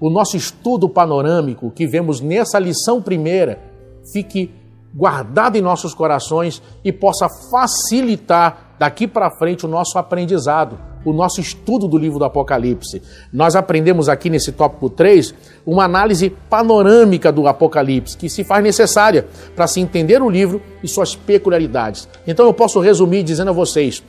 [0.00, 3.60] o nosso estudo panorâmico que vemos nessa lição primeira
[4.12, 4.50] fique
[4.94, 11.40] guardado em nossos corações e possa facilitar daqui para frente o nosso aprendizado, o nosso
[11.40, 13.02] estudo do livro do Apocalipse.
[13.32, 15.34] Nós aprendemos aqui nesse tópico 3
[15.66, 20.88] uma análise panorâmica do Apocalipse, que se faz necessária para se entender o livro e
[20.88, 22.08] suas peculiaridades.
[22.26, 24.02] Então eu posso resumir dizendo a vocês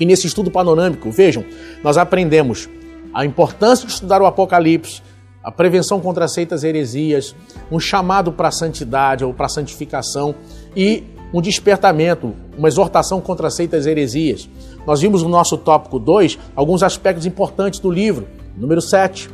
[0.00, 1.44] que nesse estudo panorâmico, vejam,
[1.84, 2.70] nós aprendemos
[3.12, 5.02] a importância de estudar o Apocalipse,
[5.44, 7.36] a prevenção contra seitas heresias,
[7.70, 10.34] um chamado para a santidade ou para a santificação
[10.74, 14.48] e um despertamento, uma exortação contra seitas heresias.
[14.86, 18.26] Nós vimos no nosso tópico 2 alguns aspectos importantes do livro.
[18.56, 19.28] Número 7,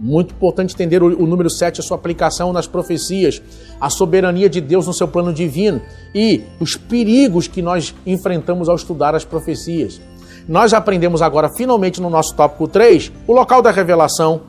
[0.00, 3.42] muito importante entender o, número 7, a sua aplicação nas profecias,
[3.78, 5.82] a soberania de Deus no seu plano divino
[6.14, 10.00] e os perigos que nós enfrentamos ao estudar as profecias.
[10.48, 14.40] Nós aprendemos agora, finalmente, no nosso tópico 3, o local da revelação,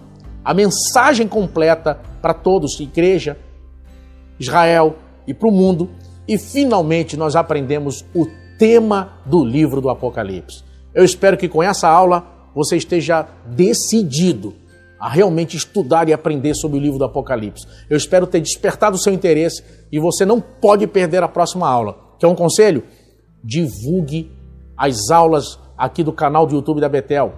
[0.44, 3.38] a mensagem completa para todos, igreja,
[4.40, 4.96] Israel
[5.28, 5.90] e para o mundo.
[6.26, 8.26] E finalmente nós aprendemos o
[8.58, 10.64] tema do livro do Apocalipse.
[10.94, 12.26] Eu espero que com essa aula
[12.56, 14.61] você esteja decidido
[15.02, 17.66] a realmente estudar e aprender sobre o livro do Apocalipse.
[17.90, 21.98] Eu espero ter despertado o seu interesse e você não pode perder a próxima aula.
[22.20, 22.84] Quer um conselho?
[23.44, 24.32] Divulgue
[24.78, 27.34] as aulas aqui do canal do YouTube da Betel.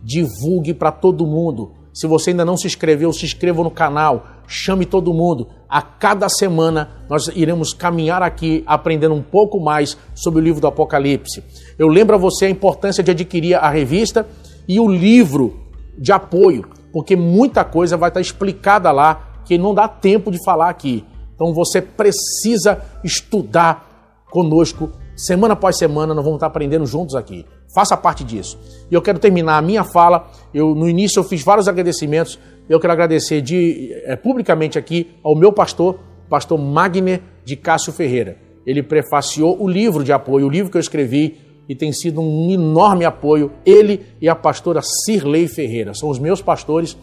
[0.00, 1.72] Divulgue para todo mundo.
[1.92, 5.48] Se você ainda não se inscreveu, se inscreva no canal, chame todo mundo.
[5.68, 10.68] A cada semana nós iremos caminhar aqui aprendendo um pouco mais sobre o livro do
[10.68, 11.42] Apocalipse.
[11.76, 14.24] Eu lembro a você a importância de adquirir a revista
[14.68, 15.66] e o livro
[15.98, 20.68] de apoio, porque muita coisa vai estar explicada lá que não dá tempo de falar
[20.68, 21.04] aqui.
[21.34, 27.44] Então você precisa estudar conosco semana após semana, nós vamos estar aprendendo juntos aqui.
[27.74, 28.58] Faça parte disso.
[28.90, 30.30] E eu quero terminar a minha fala.
[30.54, 32.38] Eu no início eu fiz vários agradecimentos.
[32.68, 38.36] Eu quero agradecer de, é, publicamente aqui ao meu pastor, pastor Magner de Cássio Ferreira.
[38.66, 41.38] Ele prefaciou o livro de apoio, o livro que eu escrevi,
[41.68, 43.52] e tem sido um enorme apoio.
[43.64, 46.96] Ele e a pastora Cirlei Ferreira são os meus pastores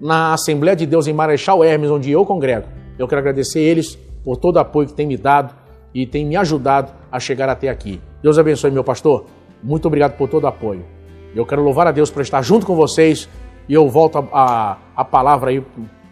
[0.00, 2.66] na Assembleia de Deus em Marechal Hermes, onde eu congrego.
[2.98, 5.54] Eu quero agradecer eles por todo o apoio que têm me dado
[5.94, 8.00] e têm me ajudado a chegar até aqui.
[8.22, 9.26] Deus abençoe, meu pastor.
[9.62, 10.84] Muito obrigado por todo o apoio.
[11.34, 13.28] Eu quero louvar a Deus por estar junto com vocês
[13.68, 15.62] e eu volto a, a, a palavra aí,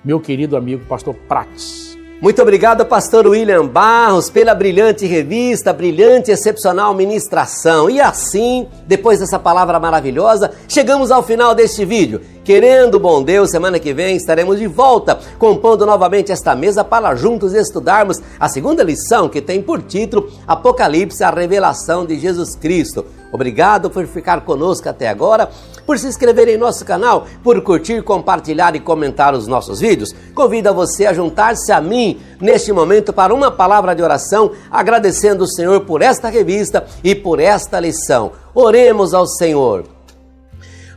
[0.05, 1.86] meu querido amigo, pastor Prates.
[2.19, 7.91] Muito obrigado, pastor William Barros, pela brilhante revista, brilhante e excepcional ministração.
[7.91, 12.23] E assim, depois dessa palavra maravilhosa, chegamos ao final deste vídeo.
[12.43, 17.53] Querendo, bom Deus, semana que vem estaremos de volta, compondo novamente esta mesa para juntos
[17.53, 23.05] estudarmos a segunda lição que tem por título Apocalipse, a revelação de Jesus Cristo.
[23.33, 25.51] Obrigado por ficar conosco até agora,
[25.85, 30.15] por se inscrever em nosso canal, por curtir, compartilhar e comentar os nossos vídeos.
[30.35, 35.49] Convido você a juntar-se a mim neste momento para uma palavra de oração, agradecendo o
[35.49, 38.33] Senhor por esta revista e por esta lição.
[38.55, 39.85] Oremos ao Senhor.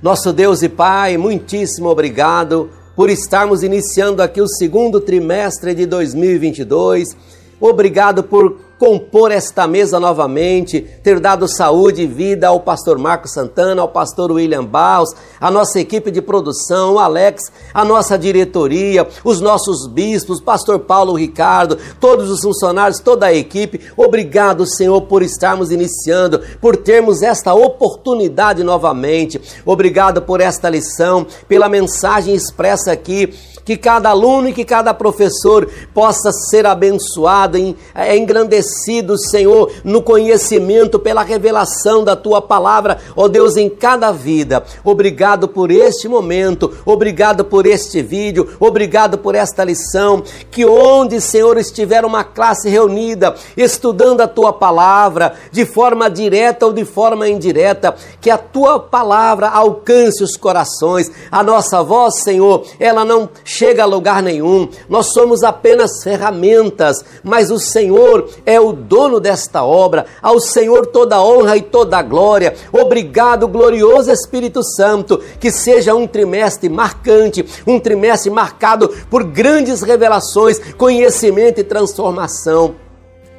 [0.01, 7.15] Nosso Deus e Pai, muitíssimo obrigado por estarmos iniciando aqui o segundo trimestre de 2022.
[7.59, 13.81] Obrigado por compor esta mesa novamente, ter dado saúde e vida ao pastor Marcos Santana,
[13.81, 15.09] ao pastor William Baus,
[15.39, 21.77] a nossa equipe de produção, Alex, a nossa diretoria, os nossos bispos, pastor Paulo Ricardo,
[21.99, 23.81] todos os funcionários, toda a equipe.
[23.97, 29.41] Obrigado, Senhor, por estarmos iniciando, por termos esta oportunidade novamente.
[29.65, 33.33] Obrigado por esta lição, pela mensagem expressa aqui
[33.69, 37.55] que cada aluno e que cada professor possa ser abençoado,
[37.93, 44.63] é, engrandecido, Senhor, no conhecimento, pela revelação da tua palavra, ó Deus, em cada vida.
[44.83, 50.23] Obrigado por este momento, obrigado por este vídeo, obrigado por esta lição.
[50.49, 56.73] Que onde, Senhor, estiver uma classe reunida, estudando a tua palavra, de forma direta ou
[56.73, 61.11] de forma indireta, que a tua palavra alcance os corações.
[61.29, 63.29] A nossa voz, Senhor, ela não
[63.59, 69.65] chega a lugar nenhum, nós somos apenas ferramentas, mas o Senhor é o dono desta
[69.65, 72.55] obra, ao Senhor toda honra e toda glória.
[72.71, 80.59] Obrigado, glorioso Espírito Santo, que seja um trimestre marcante, um trimestre marcado por grandes revelações,
[80.75, 82.75] conhecimento e transformação.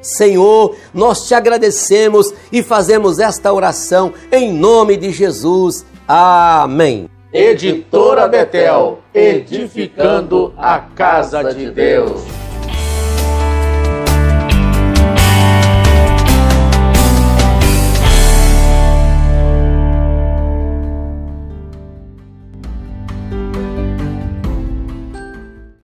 [0.03, 5.83] Senhor, nós te agradecemos e fazemos esta oração em nome de Jesus.
[6.07, 7.20] Amém.
[7.33, 12.40] Editora Betel, edificando a casa de Deus.